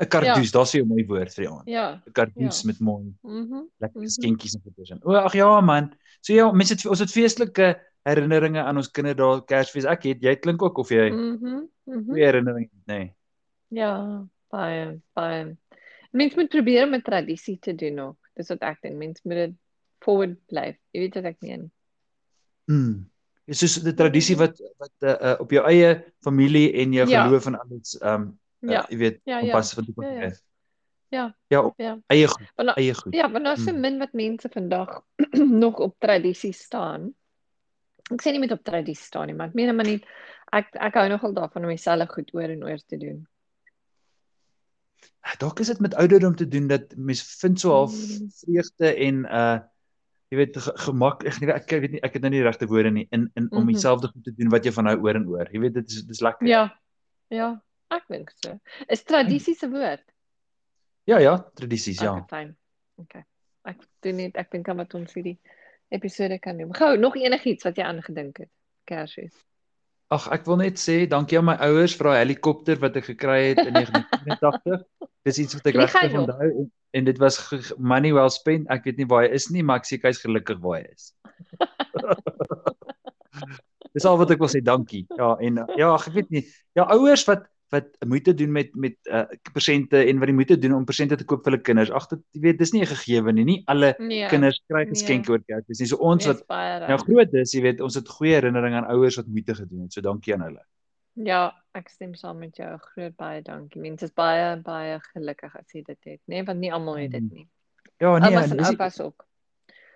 'n 0.00 0.08
Kardoes, 0.08 0.50
daar's 0.52 0.74
'n 0.74 0.86
mooi 0.86 1.04
woord 1.06 1.34
vir 1.34 1.44
die 1.44 1.50
aand. 1.52 1.68
Ja. 1.68 2.02
'n 2.06 2.12
Kardoes 2.12 2.62
Ja. 2.62 2.66
met 2.66 2.80
mooi 2.80 3.14
Mhm. 3.22 3.62
lekker 3.80 4.00
Mhm. 4.00 4.08
skenkies 4.08 4.54
en 4.54 4.60
goeders 4.62 4.90
in. 4.90 5.00
O 5.04 5.12
ag 5.14 5.32
ja 5.34 5.60
man. 5.60 5.94
So 6.20 6.32
ja, 6.32 6.50
mense 6.52 6.72
het 6.74 6.86
ons 6.86 6.98
het 6.98 7.10
feestelike 7.10 7.80
herinneringe 8.04 8.62
aan 8.62 8.76
ons 8.76 8.90
kinderdae, 8.90 9.44
Kersfees. 9.44 9.84
Ek 9.84 10.02
het, 10.02 10.20
jy 10.22 10.36
klink 10.36 10.62
ook 10.62 10.78
of 10.78 10.88
jy 10.90 11.10
Mhm. 11.10 11.66
Mhm. 11.86 12.04
goeie 12.06 12.24
herinneringe 12.24 12.68
het, 12.72 12.86
nê. 12.86 12.94
Nee. 12.98 13.14
Ja, 13.68 14.24
baie, 14.50 15.00
baie. 15.14 15.56
Mens 16.12 16.34
moet 16.34 16.48
probeer 16.48 16.86
om 16.86 16.94
'n 16.94 17.02
tradisie 17.02 17.58
te 17.58 17.74
doen 17.74 17.94
nog. 17.94 18.16
Dis 18.36 18.48
wat 18.48 18.62
ek 18.62 18.78
dink. 18.82 18.96
Mens 18.96 19.20
moet 19.24 19.34
dit 19.36 19.52
forward 20.00 20.36
bly. 20.48 20.76
Jy 20.92 21.00
weet 21.00 21.14
wat 21.14 21.24
ek 21.24 21.36
meen. 21.40 21.70
Mm. 22.66 23.06
Dis 23.46 23.58
soos 23.58 23.82
die 23.82 23.92
tradisie 23.94 24.36
wat 24.36 24.58
wat 24.78 24.92
uh, 25.02 25.16
uh, 25.20 25.36
op 25.40 25.50
jou 25.50 25.64
eie 25.66 26.04
familie 26.22 26.72
en 26.72 26.92
jou 26.92 27.08
Ja. 27.08 27.24
geloof 27.26 27.46
en 27.46 27.58
alles 27.60 27.98
ehm 28.00 28.28
um, 28.64 28.68
uh, 28.68 28.74
Ja. 28.74 28.86
jy 28.88 28.96
weet, 28.98 29.20
Ja, 29.24 29.36
ja. 29.38 29.40
kompas 29.52 29.72
van 29.74 29.84
toepassing 29.84 30.16
Ja, 30.18 30.22
ja. 30.24 30.30
is. 30.32 30.42
Ja. 31.14 31.24
Ja, 31.48 31.72
Ja. 31.76 31.98
eie 32.10 32.26
goed, 32.26 32.46
Want 32.56 32.68
nou- 32.68 32.78
eie 32.80 32.94
goed. 32.94 33.14
Ja, 33.14 33.26
maar 33.28 33.42
daar's 33.42 33.64
so 33.64 33.72
Mm. 33.72 33.80
min 33.80 33.98
wat 33.98 34.12
mense 34.12 34.48
vandag 34.50 35.02
nog 35.64 35.78
op 35.78 35.94
tradisie 35.98 36.52
staan. 36.52 37.14
Ek 38.12 38.20
sê 38.22 38.32
nie 38.32 38.40
met 38.40 38.52
op 38.52 38.62
tradisie 38.64 39.04
staan 39.04 39.26
nie, 39.26 39.34
maar 39.34 39.48
ek 39.48 39.54
meen 39.54 39.76
maar 39.76 39.86
nie 39.86 40.00
ek 40.52 40.74
ek 40.76 40.94
hou 40.94 41.08
nogal 41.08 41.32
daarvan 41.32 41.62
om 41.62 41.68
myself 41.70 42.08
goed 42.10 42.34
oor 42.34 42.50
en 42.50 42.64
oor 42.64 42.78
te 42.86 42.96
doen. 42.98 43.26
Dalk 45.38 45.60
is 45.60 45.66
dit 45.72 45.80
met 45.80 45.94
ouderdom 45.94 46.34
te 46.36 46.46
doen 46.48 46.66
dat 46.68 46.96
mens 46.96 47.22
vind 47.40 47.60
so 47.60 47.70
half 47.70 47.92
Mm. 47.94 48.28
vreugde 48.30 48.94
en 48.96 49.24
uh 49.24 49.58
jy 50.30 50.36
weet 50.36 50.56
ge 50.56 50.72
gemak 50.84 51.22
ek 51.24 51.40
nie 51.40 51.48
ek 51.52 51.70
weet 51.70 51.90
nie 51.92 52.00
ek 52.02 52.12
het 52.14 52.22
nou 52.22 52.30
nie 52.30 52.40
die 52.40 52.46
regte 52.48 52.66
woorde 52.66 52.90
nie 52.90 53.06
in 53.10 53.30
in 53.36 53.46
om 53.52 53.62
Mhm. 53.64 53.72
dieselfde 53.72 54.08
goed 54.08 54.24
te 54.24 54.34
doen 54.34 54.50
wat 54.50 54.64
jy 54.64 54.72
van 54.72 54.84
nou 54.84 54.96
oor 55.00 55.14
en 55.14 55.28
oor. 55.28 55.48
Jy 55.52 55.60
weet 55.60 55.74
dit 55.74 55.88
is 55.90 56.02
dis 56.04 56.20
lekker. 56.20 56.46
Ja. 56.46 56.72
Ja, 57.30 57.62
ek 57.92 58.08
dink 58.08 58.32
so. 58.40 58.56
Is 58.88 59.04
tradisie 59.04 59.54
se 59.54 59.68
woord? 59.70 60.02
ja, 61.04 61.20
ja 61.20 61.38
tradisies 61.54 62.00
ja. 62.00 62.12
Okay, 62.12 62.24
fyn. 62.28 62.56
Okay. 63.00 63.24
Ek 63.68 63.80
doen 64.04 64.20
net 64.20 64.36
ek 64.40 64.52
dink 64.52 64.68
aan 64.68 64.80
wat 64.82 64.94
ons 64.96 65.14
hierdie 65.16 65.38
episode 65.94 66.38
kan 66.42 66.58
doen. 66.60 66.72
Gou, 66.76 66.94
nog 67.00 67.16
enigiets 67.20 67.66
wat 67.66 67.80
jy 67.80 67.88
aangedink 67.88 68.44
het? 68.44 68.52
Kersfees. 68.88 69.34
Ag 70.12 70.28
ek 70.36 70.44
wil 70.48 70.58
net 70.60 70.80
sê 70.80 71.04
dankie 71.08 71.38
aan 71.40 71.48
my 71.48 71.56
ouers 71.64 71.94
vir 71.96 72.10
daai 72.10 72.20
helikopter 72.20 72.80
wat 72.82 72.96
ek 73.00 73.08
gekry 73.14 73.40
het 73.52 73.62
in 73.64 73.72
1984. 73.76 74.84
Dis 75.24 75.40
iets 75.40 75.56
wat 75.56 75.70
ek 75.70 75.78
regtig 75.80 76.18
onthou 76.20 76.48
en, 76.50 76.68
en 76.98 77.06
dit 77.08 77.18
was 77.22 77.38
money 77.78 78.12
well 78.12 78.32
spent. 78.32 78.68
Ek 78.72 78.84
weet 78.84 79.00
nie 79.00 79.08
waar 79.08 79.24
hy 79.24 79.30
is 79.38 79.48
nie, 79.52 79.64
maar 79.64 79.80
ek 79.80 79.88
seker 79.88 80.12
hy's 80.12 80.24
gelukkig 80.24 80.60
waar 80.64 80.82
hy 80.82 80.86
is. 80.92 81.04
Dis 83.94 84.06
al 84.10 84.18
wat 84.20 84.32
ek 84.34 84.42
wil 84.42 84.50
sê, 84.50 84.60
dankie. 84.64 85.04
Ja, 85.16 85.30
en 85.40 85.62
ja, 85.78 85.94
ek 85.94 86.12
weet 86.12 86.30
nie. 86.34 86.44
Ja, 86.76 86.84
ouers 86.92 87.24
wat 87.30 87.42
wat 87.74 87.88
moeite 88.06 88.34
doen 88.38 88.52
met 88.54 88.70
met 88.78 88.94
uh 89.10 89.24
persente 89.52 89.98
en 90.08 90.18
wat 90.22 90.30
die 90.30 90.34
moeite 90.36 90.56
doen 90.58 90.72
om 90.76 90.84
persente 90.88 91.16
te 91.20 91.24
koop 91.28 91.42
vir 91.44 91.52
hulle 91.52 91.62
kinders. 91.66 91.90
Ag 91.90 92.06
dit 92.12 92.20
jy 92.36 92.40
weet, 92.46 92.58
dis 92.58 92.72
nie 92.72 92.82
'n 92.82 92.86
gegewe 92.92 93.32
nie. 93.32 93.44
Nie 93.44 93.62
alle 93.66 93.94
Nee. 93.98 94.28
kinders 94.28 94.60
kry 94.68 94.84
nee. 94.84 94.92
geskenke 94.94 95.30
oor 95.32 95.42
Kersfees 95.44 95.80
nie. 95.80 95.88
So 95.90 95.96
ons 95.96 96.24
nee, 96.26 96.34
wat 96.34 96.88
nou 96.88 96.98
groot 96.98 97.34
is, 97.34 97.52
jy 97.52 97.62
weet, 97.62 97.80
ons 97.80 97.94
het 97.94 98.08
goeie 98.08 98.34
herinneringe 98.38 98.76
aan 98.76 98.90
ouers 98.94 99.16
wat 99.16 99.26
moeite 99.26 99.54
gedoen 99.54 99.82
het. 99.82 99.92
So 99.92 100.00
dankie 100.00 100.34
aan 100.34 100.42
hulle. 100.48 100.62
Ja, 101.16 101.52
ek 101.74 101.88
stem 101.88 102.14
saam 102.14 102.38
met 102.38 102.56
jou. 102.56 102.78
Groot 102.78 103.16
baie 103.16 103.42
dankie. 103.42 103.80
Mense 103.80 104.04
is 104.04 104.12
baie 104.12 104.56
baie 104.62 104.98
gelukkig 105.12 105.54
as 105.56 105.70
jy 105.72 105.82
dit 105.82 105.98
het, 106.04 106.20
né? 106.26 106.34
Nee, 106.34 106.44
want 106.44 106.58
nie 106.58 106.72
almal 106.72 106.96
het 106.96 107.10
dit 107.12 107.22
Mm. 107.22 107.30
nie. 107.34 107.48
Ja, 108.00 108.18
nee, 108.18 108.28
Oumas 108.30 108.50
en 108.50 108.64
oupas 108.64 109.00
ook. 109.00 109.24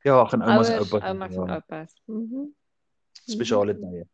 ja, 0.04 0.24
gaan 0.26 0.42
oumas 0.42 0.68
en 0.68 0.78
oupas. 0.78 1.02
oumas 1.02 1.34
en 1.36 1.46
ja, 1.46 1.54
oupas. 1.54 1.94
Mhm. 2.06 2.44
spesiale 3.26 3.72
Mhm. 3.74 3.80
tye. 3.80 4.04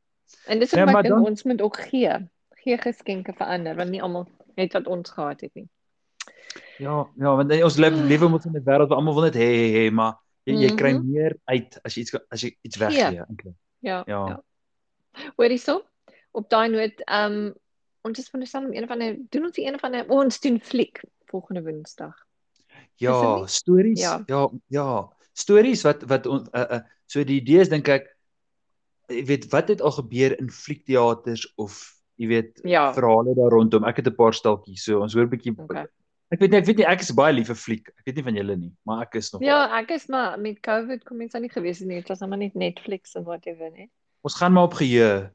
En 0.47 0.59
dis 0.59 0.71
Ja, 0.71 0.85
wat 0.85 0.93
maar 0.95 1.05
ek 1.05 1.11
dink 1.11 1.27
ons 1.27 1.43
moet 1.45 1.61
ook 1.61 1.77
gee. 1.77 2.29
Gee 2.65 2.79
geskenke 2.81 3.35
vir 3.37 3.47
ander 3.47 3.77
want 3.77 3.91
nie 3.91 4.03
almal 4.03 4.27
het 4.57 4.73
wat 4.73 4.87
ons 4.87 5.11
gehad 5.11 5.41
het 5.41 5.55
nie. 5.55 5.69
Ja, 6.79 7.05
ja, 7.19 7.35
want 7.37 7.53
ons 7.53 7.77
lewe 7.79 8.05
lewe 8.09 8.29
moet 8.29 8.45
in 8.45 8.57
'n 8.57 8.65
wêreld 8.65 8.89
waar 8.89 8.99
almal 8.99 9.15
wil 9.15 9.25
net 9.29 9.35
hê 9.37 9.49
hê 9.55 9.67
hê, 9.77 9.93
maar 9.93 10.17
jy, 10.47 10.55
jy 10.55 10.71
kry 10.77 10.93
Mhm. 10.93 11.13
meer 11.13 11.37
uit 11.45 11.79
as 11.85 11.95
jy 11.95 12.01
iets 12.01 12.15
as 12.31 12.41
jy 12.43 12.57
iets 12.63 12.77
Gee. 12.77 12.87
weggee 12.87 13.25
eintlik. 13.29 13.55
Ja. 13.81 14.03
Ja. 14.07 14.27
ja. 14.29 14.43
Hoorie 15.37 15.59
so? 15.59 15.85
Op 16.33 16.49
daai 16.51 16.69
noot, 16.69 17.01
ehm 17.07 17.33
um, 17.33 17.55
ons 18.03 18.19
is 18.19 18.29
van 18.29 18.41
die 18.41 18.49
saam 18.49 18.73
een 18.73 18.87
van 18.87 18.99
die 18.99 19.27
doen 19.31 19.45
ons 19.45 19.57
een 19.59 19.79
van 19.79 19.93
die 19.93 20.09
ons 20.09 20.41
doen 20.41 20.61
fliek 20.61 21.01
volgende 21.27 21.63
Woensdag. 21.63 22.15
Ja, 22.97 23.47
stories. 23.47 24.01
Ja. 24.01 24.23
Ja, 24.27 24.51
ja, 24.69 25.09
stories 25.33 25.83
wat 25.83 26.03
wat 26.03 26.27
on, 26.27 26.47
uh, 26.53 26.61
uh, 26.71 26.81
so 27.07 27.25
die 27.25 27.41
idee 27.41 27.61
is 27.61 27.69
dink 27.69 27.89
ek 27.89 28.17
jy 29.09 29.25
weet 29.25 29.49
wat 29.51 29.69
het 29.69 29.81
al 29.81 29.93
gebeur 29.93 30.39
in 30.39 30.51
fliekteaters 30.51 31.53
of 31.57 31.95
jy 32.19 32.27
weet 32.29 32.61
Ja. 32.65 32.93
verhale 32.93 33.35
daar 33.35 33.51
rondom. 33.51 33.85
Ek 33.85 33.97
het 33.97 34.07
'n 34.09 34.15
paar 34.15 34.33
stalkies, 34.35 34.85
so 34.85 35.01
ons 35.03 35.15
hoor 35.15 35.25
'n 35.25 35.31
bietjie 35.31 35.55
Okay. 35.59 35.87
Ek 36.33 36.41
weet 36.41 36.51
nie, 36.51 36.59
ek 36.59 36.67
weet 36.67 36.77
nie 36.79 36.87
ek 36.87 37.01
is 37.01 37.13
baie 37.13 37.33
lief 37.33 37.47
vir 37.47 37.55
fliek. 37.57 37.89
Ek 37.89 38.05
weet 38.07 38.17
nie 38.17 38.23
van 38.25 38.35
julle 38.35 38.57
nie, 38.57 38.73
maar 38.87 39.03
ek 39.03 39.15
is 39.17 39.31
nog 39.33 39.43
Ja, 39.43 39.79
ek 39.79 39.91
is 39.91 40.09
maar 40.09 40.39
met 40.39 40.61
COVID 40.63 41.05
kom 41.05 41.19
mense 41.19 41.39
nie 41.39 41.49
gewees 41.51 41.81
nie. 41.81 42.01
Dit 42.01 42.09
was 42.09 42.21
nou 42.21 42.29
maar 42.31 42.39
net 42.39 42.55
Netflix 42.55 43.15
en 43.15 43.25
whatever, 43.25 43.71
né? 43.71 43.89
Ons 44.23 44.35
gaan 44.37 44.53
maar 44.53 44.65
op 44.65 44.75
geheue 44.75 45.31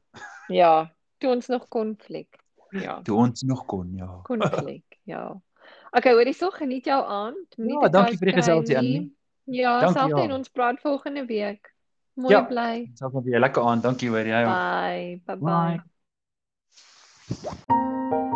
Ja, 0.50 0.92
toe 1.20 1.30
ons 1.36 1.48
nog 1.48 1.68
kon 1.70 1.96
fliek. 2.00 2.36
Ja, 2.72 3.02
toe 3.02 3.16
ons 3.18 3.42
nog 3.44 3.66
kon, 3.66 3.94
ja. 3.96 4.20
kon 4.24 4.42
fliek. 4.42 4.84
Ja. 5.06 5.40
Okay, 5.92 6.14
hoorie 6.14 6.34
so 6.34 6.50
geniet 6.50 6.86
jou 6.86 7.04
aand. 7.06 7.56
Moenie 7.58 7.82
Ja, 7.82 7.90
dankie 7.90 8.18
vir 8.18 8.26
die 8.26 8.36
geselsie. 8.36 8.78
Annie. 8.78 9.16
Ja, 9.46 9.80
selfs 9.92 10.10
ja. 10.10 10.24
en 10.24 10.32
ons 10.32 10.50
praat 10.50 10.80
volgende 10.80 11.26
week. 11.26 11.74
Mooi 12.16 12.34
Ja. 12.34 12.44
bly. 12.44 12.90
Selfs 12.96 13.14
nog 13.14 13.24
weer 13.24 13.40
lekker 13.40 13.64
aand. 13.64 13.84
Dankie 13.84 14.10
hoor 14.10 14.20
jy. 14.26 14.28
Ja. 14.42 14.90
Bye. 14.90 15.22
Bye 15.26 15.38
bye. 15.38 15.76
Bye. 15.78 15.82
ん? 17.36 18.26